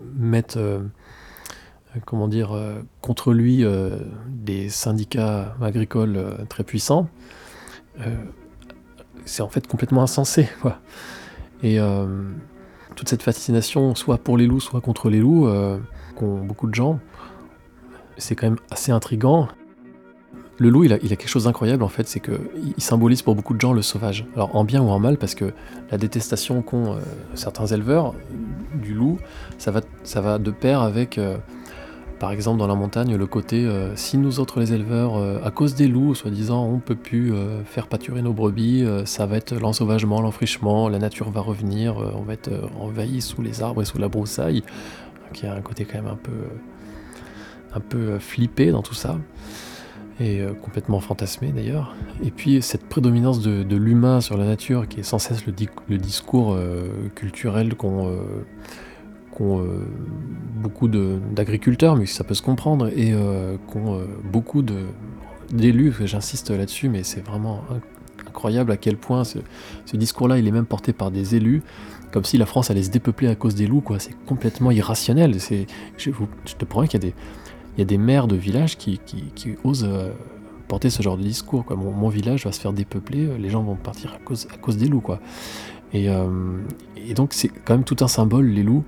mettre 0.00 0.82
comment 2.04 2.28
dire, 2.28 2.56
contre 3.00 3.32
lui 3.32 3.64
des 4.28 4.68
syndicats 4.68 5.56
agricoles 5.60 6.46
très 6.48 6.64
puissants, 6.64 7.08
c'est 9.24 9.42
en 9.42 9.48
fait 9.48 9.66
complètement 9.66 10.02
insensé. 10.02 10.48
Quoi. 10.62 10.78
Et 11.62 11.78
toute 12.94 13.08
cette 13.08 13.22
fascination, 13.22 13.94
soit 13.94 14.18
pour 14.18 14.36
les 14.36 14.46
loups, 14.46 14.60
soit 14.60 14.80
contre 14.80 15.10
les 15.10 15.20
loups, 15.20 15.48
qu'ont 16.16 16.44
beaucoup 16.44 16.68
de 16.68 16.74
gens, 16.74 17.00
c'est 18.16 18.34
quand 18.36 18.46
même 18.46 18.60
assez 18.70 18.92
intrigant. 18.92 19.48
Le 20.60 20.70
loup, 20.70 20.82
il 20.82 20.92
a, 20.92 20.98
quelque 20.98 21.28
chose 21.28 21.44
d'incroyable 21.44 21.84
en 21.84 21.88
fait, 21.88 22.08
c'est 22.08 22.18
qu'il 22.18 22.82
symbolise 22.82 23.22
pour 23.22 23.36
beaucoup 23.36 23.54
de 23.54 23.60
gens 23.60 23.72
le 23.72 23.82
sauvage. 23.82 24.26
Alors 24.34 24.56
en 24.56 24.64
bien 24.64 24.82
ou 24.82 24.88
en 24.88 24.98
mal, 24.98 25.16
parce 25.16 25.36
que 25.36 25.52
la 25.92 25.98
détestation 25.98 26.62
qu'ont 26.62 26.94
euh, 26.94 26.98
certains 27.34 27.66
éleveurs 27.66 28.12
du 28.74 28.92
loup, 28.92 29.18
ça 29.58 29.70
va, 29.70 29.82
ça 30.02 30.20
va 30.20 30.38
de 30.38 30.50
pair 30.50 30.82
avec, 30.82 31.16
euh, 31.16 31.36
par 32.18 32.32
exemple 32.32 32.58
dans 32.58 32.66
la 32.66 32.74
montagne, 32.74 33.14
le 33.14 33.26
côté 33.26 33.66
euh, 33.66 33.94
si 33.94 34.18
nous 34.18 34.40
autres 34.40 34.58
les 34.58 34.72
éleveurs, 34.72 35.44
à 35.44 35.50
cause 35.52 35.76
des 35.76 35.86
loups, 35.86 36.16
soi-disant, 36.16 36.64
on 36.64 36.80
peut 36.80 36.96
plus 36.96 37.32
faire 37.64 37.86
pâturer 37.86 38.22
nos 38.22 38.32
brebis, 38.32 38.84
ça 39.04 39.26
va 39.26 39.36
être 39.36 39.54
l'ensauvagement, 39.54 40.20
l'enfrichement, 40.20 40.88
la 40.88 40.98
nature 40.98 41.30
va 41.30 41.40
revenir, 41.40 41.98
on 41.98 42.22
va 42.22 42.32
être 42.32 42.50
envahi 42.80 43.20
sous 43.20 43.42
les 43.42 43.62
arbres 43.62 43.82
et 43.82 43.84
sous 43.84 43.98
la 43.98 44.08
broussaille, 44.08 44.64
qui 45.32 45.46
a 45.46 45.54
un 45.54 45.60
côté 45.60 45.84
quand 45.84 45.98
même 45.98 46.12
un 46.12 46.18
peu, 46.20 46.32
un 47.74 47.80
peu 47.80 48.18
flippé 48.18 48.72
dans 48.72 48.82
tout 48.82 48.94
ça 48.94 49.18
et 50.20 50.40
euh, 50.40 50.52
complètement 50.52 51.00
fantasmé 51.00 51.52
d'ailleurs. 51.52 51.94
Et 52.22 52.30
puis 52.30 52.60
cette 52.62 52.84
prédominance 52.88 53.40
de, 53.40 53.76
l'humain 53.76 54.20
sur 54.20 54.36
la 54.36 54.44
nature 54.44 54.88
qui 54.88 55.00
est 55.00 55.04
sans 55.04 55.18
cesse 55.18 55.44
le, 55.46 55.52
discours 55.98 56.54
euh, 56.54 56.88
culturel 57.14 57.74
qu'ont 57.74 58.08
euh, 59.40 59.84
beaucoup 60.56 60.88
d'agriculteurs, 60.88 61.96
mais 61.96 62.06
ça 62.06 62.24
peut 62.24 62.34
se 62.34 62.42
comprendre, 62.42 62.88
et 62.88 63.14
qu'ont 63.68 64.00
beaucoup 64.24 64.64
d'élus, 65.52 65.94
j'insiste 66.04 66.50
là-dessus, 66.50 66.88
mais 66.88 67.04
c'est 67.04 67.24
vraiment 67.24 67.62
incroyable 68.26 68.72
à 68.72 68.76
quel 68.76 68.96
point 68.96 69.22
ce, 69.22 69.38
discours-là, 69.94 70.38
il 70.38 70.48
est 70.48 70.50
même 70.50 70.66
porté 70.66 70.92
par 70.92 71.12
des 71.12 71.36
élus, 71.36 71.62
comme 72.10 72.24
si 72.24 72.36
la 72.36 72.46
France 72.46 72.72
allait 72.72 72.82
se 72.82 72.90
dépeupler 72.90 73.28
à 73.28 73.36
cause 73.36 73.54
des 73.54 73.68
loups, 73.68 73.80
quoi. 73.80 74.00
C'est 74.00 74.16
complètement 74.26 74.72
irrationnel. 74.72 75.36
Je, 75.38 76.10
je 76.10 76.54
te 76.56 76.64
promets 76.64 76.88
qu'il 76.88 77.00
y 77.00 77.06
a 77.06 77.10
des 77.10 77.14
il 77.78 77.82
y 77.82 77.84
a 77.84 77.86
des 77.86 77.96
maires 77.96 78.26
de 78.26 78.34
villages 78.34 78.76
qui, 78.76 78.98
osent 79.62 79.86
euh, 79.88 80.10
porter 80.66 80.90
ce 80.90 81.00
genre 81.00 81.16
de 81.16 81.22
discours. 81.22 81.64
Quoi. 81.64 81.76
Mon, 81.76 82.08
village 82.08 82.44
va 82.44 82.50
se 82.50 82.60
faire 82.60 82.72
dépeupler, 82.72 83.26
euh, 83.26 83.38
les 83.38 83.50
gens 83.50 83.62
vont 83.62 83.76
partir 83.76 84.12
à 84.14 84.18
cause, 84.18 84.76
des 84.76 84.88
loups. 84.88 85.00
Quoi. 85.00 85.20
Et, 85.92 86.10
euh, 86.10 86.26
donc 87.14 87.32
c'est 87.32 87.46
quand 87.46 87.74
même 87.74 87.84
tout 87.84 87.96
un 88.00 88.08
symbole, 88.08 88.46
les 88.46 88.64
loups, 88.64 88.82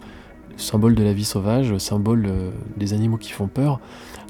symbole 0.56 0.96
de 0.96 1.04
la 1.04 1.12
vie 1.12 1.24
sauvage, 1.24 1.78
symbole 1.78 2.28
des 2.76 2.92
animaux 2.92 3.16
qui 3.16 3.30
font 3.30 3.46
peur. 3.46 3.78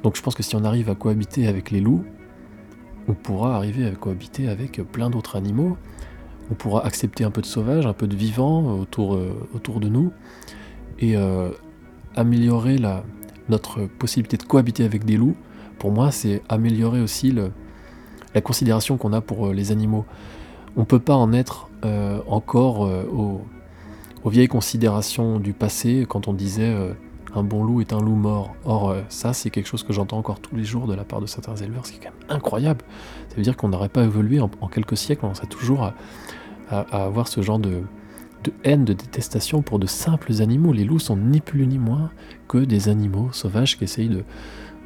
Donc 0.02 0.16
je 0.16 0.22
pense 0.22 0.34
que 0.34 0.42
si 0.42 0.54
on 0.56 0.64
arrive 0.64 0.90
à 0.90 0.94
cohabiter 0.94 1.46
avec 1.46 1.70
les 1.70 1.80
loups, 1.80 2.04
on 3.08 3.14
pourra 3.14 3.56
arriver 3.56 3.86
à 3.86 3.92
cohabiter 3.92 4.50
avec 4.50 4.82
plein 4.92 5.08
d'autres 5.08 5.36
animaux. 5.36 5.78
On 6.50 6.54
pourra 6.54 6.84
accepter 6.84 7.24
un 7.24 7.30
peu 7.30 7.40
de 7.40 7.46
sauvage, 7.46 7.86
un 7.86 7.94
peu 7.94 8.06
de 8.06 8.14
vivant 8.14 8.78
autour 8.78 9.16
de 9.16 9.88
nous 9.88 10.12
et 10.98 11.16
améliorer 12.14 12.76
la, 12.76 13.02
notre 13.50 13.86
possibilité 13.86 14.36
de 14.36 14.44
cohabiter 14.44 14.84
avec 14.84 15.04
des 15.04 15.16
loups, 15.16 15.36
pour 15.78 15.92
moi, 15.92 16.10
c'est 16.10 16.42
améliorer 16.48 17.00
aussi 17.00 17.34
la 18.34 18.40
considération 18.42 18.98
qu'on 18.98 19.12
a 19.14 19.20
pour 19.20 19.46
euh, 19.46 19.52
les 19.54 19.72
animaux. 19.72 20.04
On 20.76 20.80
ne 20.80 20.84
peut 20.84 20.98
pas 20.98 21.14
en 21.14 21.32
être 21.32 21.68
euh, 21.84 22.20
encore 22.28 22.84
euh, 22.84 23.04
aux, 23.04 23.40
vieilles 24.28 24.48
considérations 24.48 25.40
du 25.40 25.54
passé 25.54 26.04
quand 26.06 26.28
on 26.28 26.34
disait 26.34 26.76
un 27.34 27.42
bon 27.42 27.64
loup 27.64 27.80
est 27.80 27.94
un 27.94 28.00
loup 28.00 28.14
mort. 28.14 28.54
Or, 28.66 28.94
ça, 29.08 29.32
c'est 29.32 29.48
quelque 29.48 29.66
chose 29.66 29.82
que 29.82 29.94
j'entends 29.94 30.18
encore 30.18 30.40
tous 30.40 30.54
les 30.54 30.64
jours 30.64 30.86
de 30.86 30.94
la 30.94 31.04
part 31.04 31.22
de 31.22 31.26
certains 31.26 31.56
éleveurs, 31.56 31.86
ce 31.86 31.92
qui 31.92 31.98
est 31.98 32.02
quand 32.02 32.10
même 32.10 32.36
incroyable. 32.36 32.84
Ça 33.30 33.36
veut 33.36 33.42
dire 33.42 33.56
qu'on 33.56 33.70
n'aurait 33.70 33.88
pas 33.88 34.04
évolué 34.04 34.38
en, 34.38 34.48
quelques 34.68 34.98
siècles, 34.98 35.24
on 35.24 35.32
serait 35.32 35.46
toujours 35.46 35.90
à 36.68 36.80
avoir 36.92 37.28
ce 37.28 37.40
genre 37.40 37.58
de, 37.58 37.82
de 38.44 38.52
haine, 38.64 38.84
de 38.84 38.92
détestation 38.92 39.62
pour 39.62 39.78
de 39.78 39.86
simples 39.86 40.40
animaux. 40.40 40.72
Les 40.72 40.84
loups 40.84 40.98
sont 40.98 41.16
ni 41.16 41.40
plus 41.40 41.66
ni 41.66 41.78
moins 41.78 42.10
que 42.48 42.58
des 42.58 42.88
animaux 42.88 43.28
sauvages 43.32 43.78
qui 43.78 43.84
essayent 43.84 44.08
de, 44.08 44.24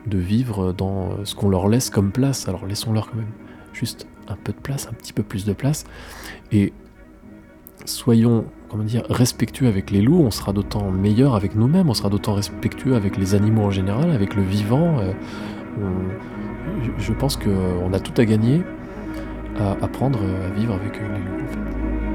vivre 0.07 0.73
dans 0.73 1.25
ce 1.25 1.35
qu'on 1.35 1.49
leur 1.49 1.69
laisse 1.69 1.91
comme 1.91 2.13
place. 2.13 2.49
Alors 2.49 2.67
laissons-leur 2.67 3.11
quand 3.11 3.17
même 3.17 3.33
juste 3.73 4.07
un 4.29 4.37
peu 4.37 4.53
de 4.53 4.59
place, 4.59 4.87
un 4.91 4.95
petit 4.95 5.13
peu 5.13 5.23
plus 5.23 5.45
de 5.45 5.53
place. 5.53 5.85
Et 6.53 6.73
soyons, 7.85 8.45
comment 8.69 8.85
dire, 8.85 9.05
respectueux 9.09 9.67
avec 9.67 9.91
les 9.91 10.03
loups, 10.03 10.21
on 10.21 10.31
sera 10.31 10.53
d'autant 10.53 10.91
meilleur 10.91 11.35
avec 11.35 11.55
nous-mêmes, 11.55 11.89
on 11.89 11.95
sera 11.95 12.11
d'autant 12.11 12.35
respectueux 12.35 12.95
avec 12.95 13.17
les 13.17 13.35
animaux 13.35 13.63
en 13.63 13.71
général, 13.71 14.11
avec 14.11 14.35
le 14.35 14.43
vivant. 14.43 14.99
Euh, 14.99 15.13
je 16.99 17.13
pense 17.13 17.37
qu'on 17.37 17.93
a 17.93 18.01
tout 18.01 18.21
à 18.21 18.25
gagner 18.25 18.63
à 19.59 19.73
apprendre 19.83 20.21
à 20.21 20.51
vivre 20.51 20.75
avec 20.75 21.01
les 21.01 21.09
loups. 21.09 22.14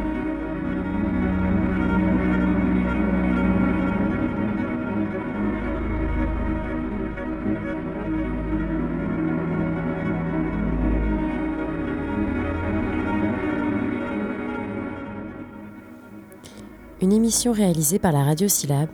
Une 17.10 17.16
émission 17.16 17.54
réalisée 17.54 17.98
par 17.98 18.12
la 18.12 18.24
Radio 18.24 18.48
Syllabe 18.48 18.92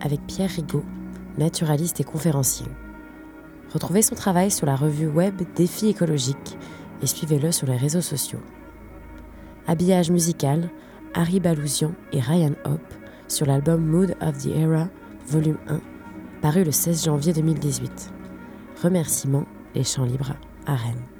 avec 0.00 0.26
Pierre 0.26 0.48
Rigaud, 0.48 0.84
naturaliste 1.36 2.00
et 2.00 2.02
conférencier. 2.02 2.64
Retrouvez 3.74 4.00
son 4.00 4.14
travail 4.14 4.50
sur 4.50 4.64
la 4.64 4.74
revue 4.74 5.06
web 5.06 5.42
Défi 5.54 5.88
écologique 5.88 6.56
et 7.02 7.06
suivez-le 7.06 7.52
sur 7.52 7.66
les 7.66 7.76
réseaux 7.76 8.00
sociaux. 8.00 8.40
Habillage 9.66 10.10
musical, 10.10 10.70
Harry 11.12 11.40
Balousian 11.40 11.92
et 12.12 12.20
Ryan 12.20 12.54
Hope 12.64 12.94
sur 13.28 13.44
l'album 13.44 13.84
Mood 13.84 14.16
of 14.22 14.38
the 14.38 14.46
Era, 14.46 14.88
volume 15.26 15.58
1, 15.68 15.78
paru 16.40 16.64
le 16.64 16.72
16 16.72 17.04
janvier 17.04 17.34
2018. 17.34 18.14
Remerciements, 18.82 19.44
les 19.74 19.84
champs 19.84 20.06
libres 20.06 20.36
à 20.64 20.74
Rennes. 20.74 21.17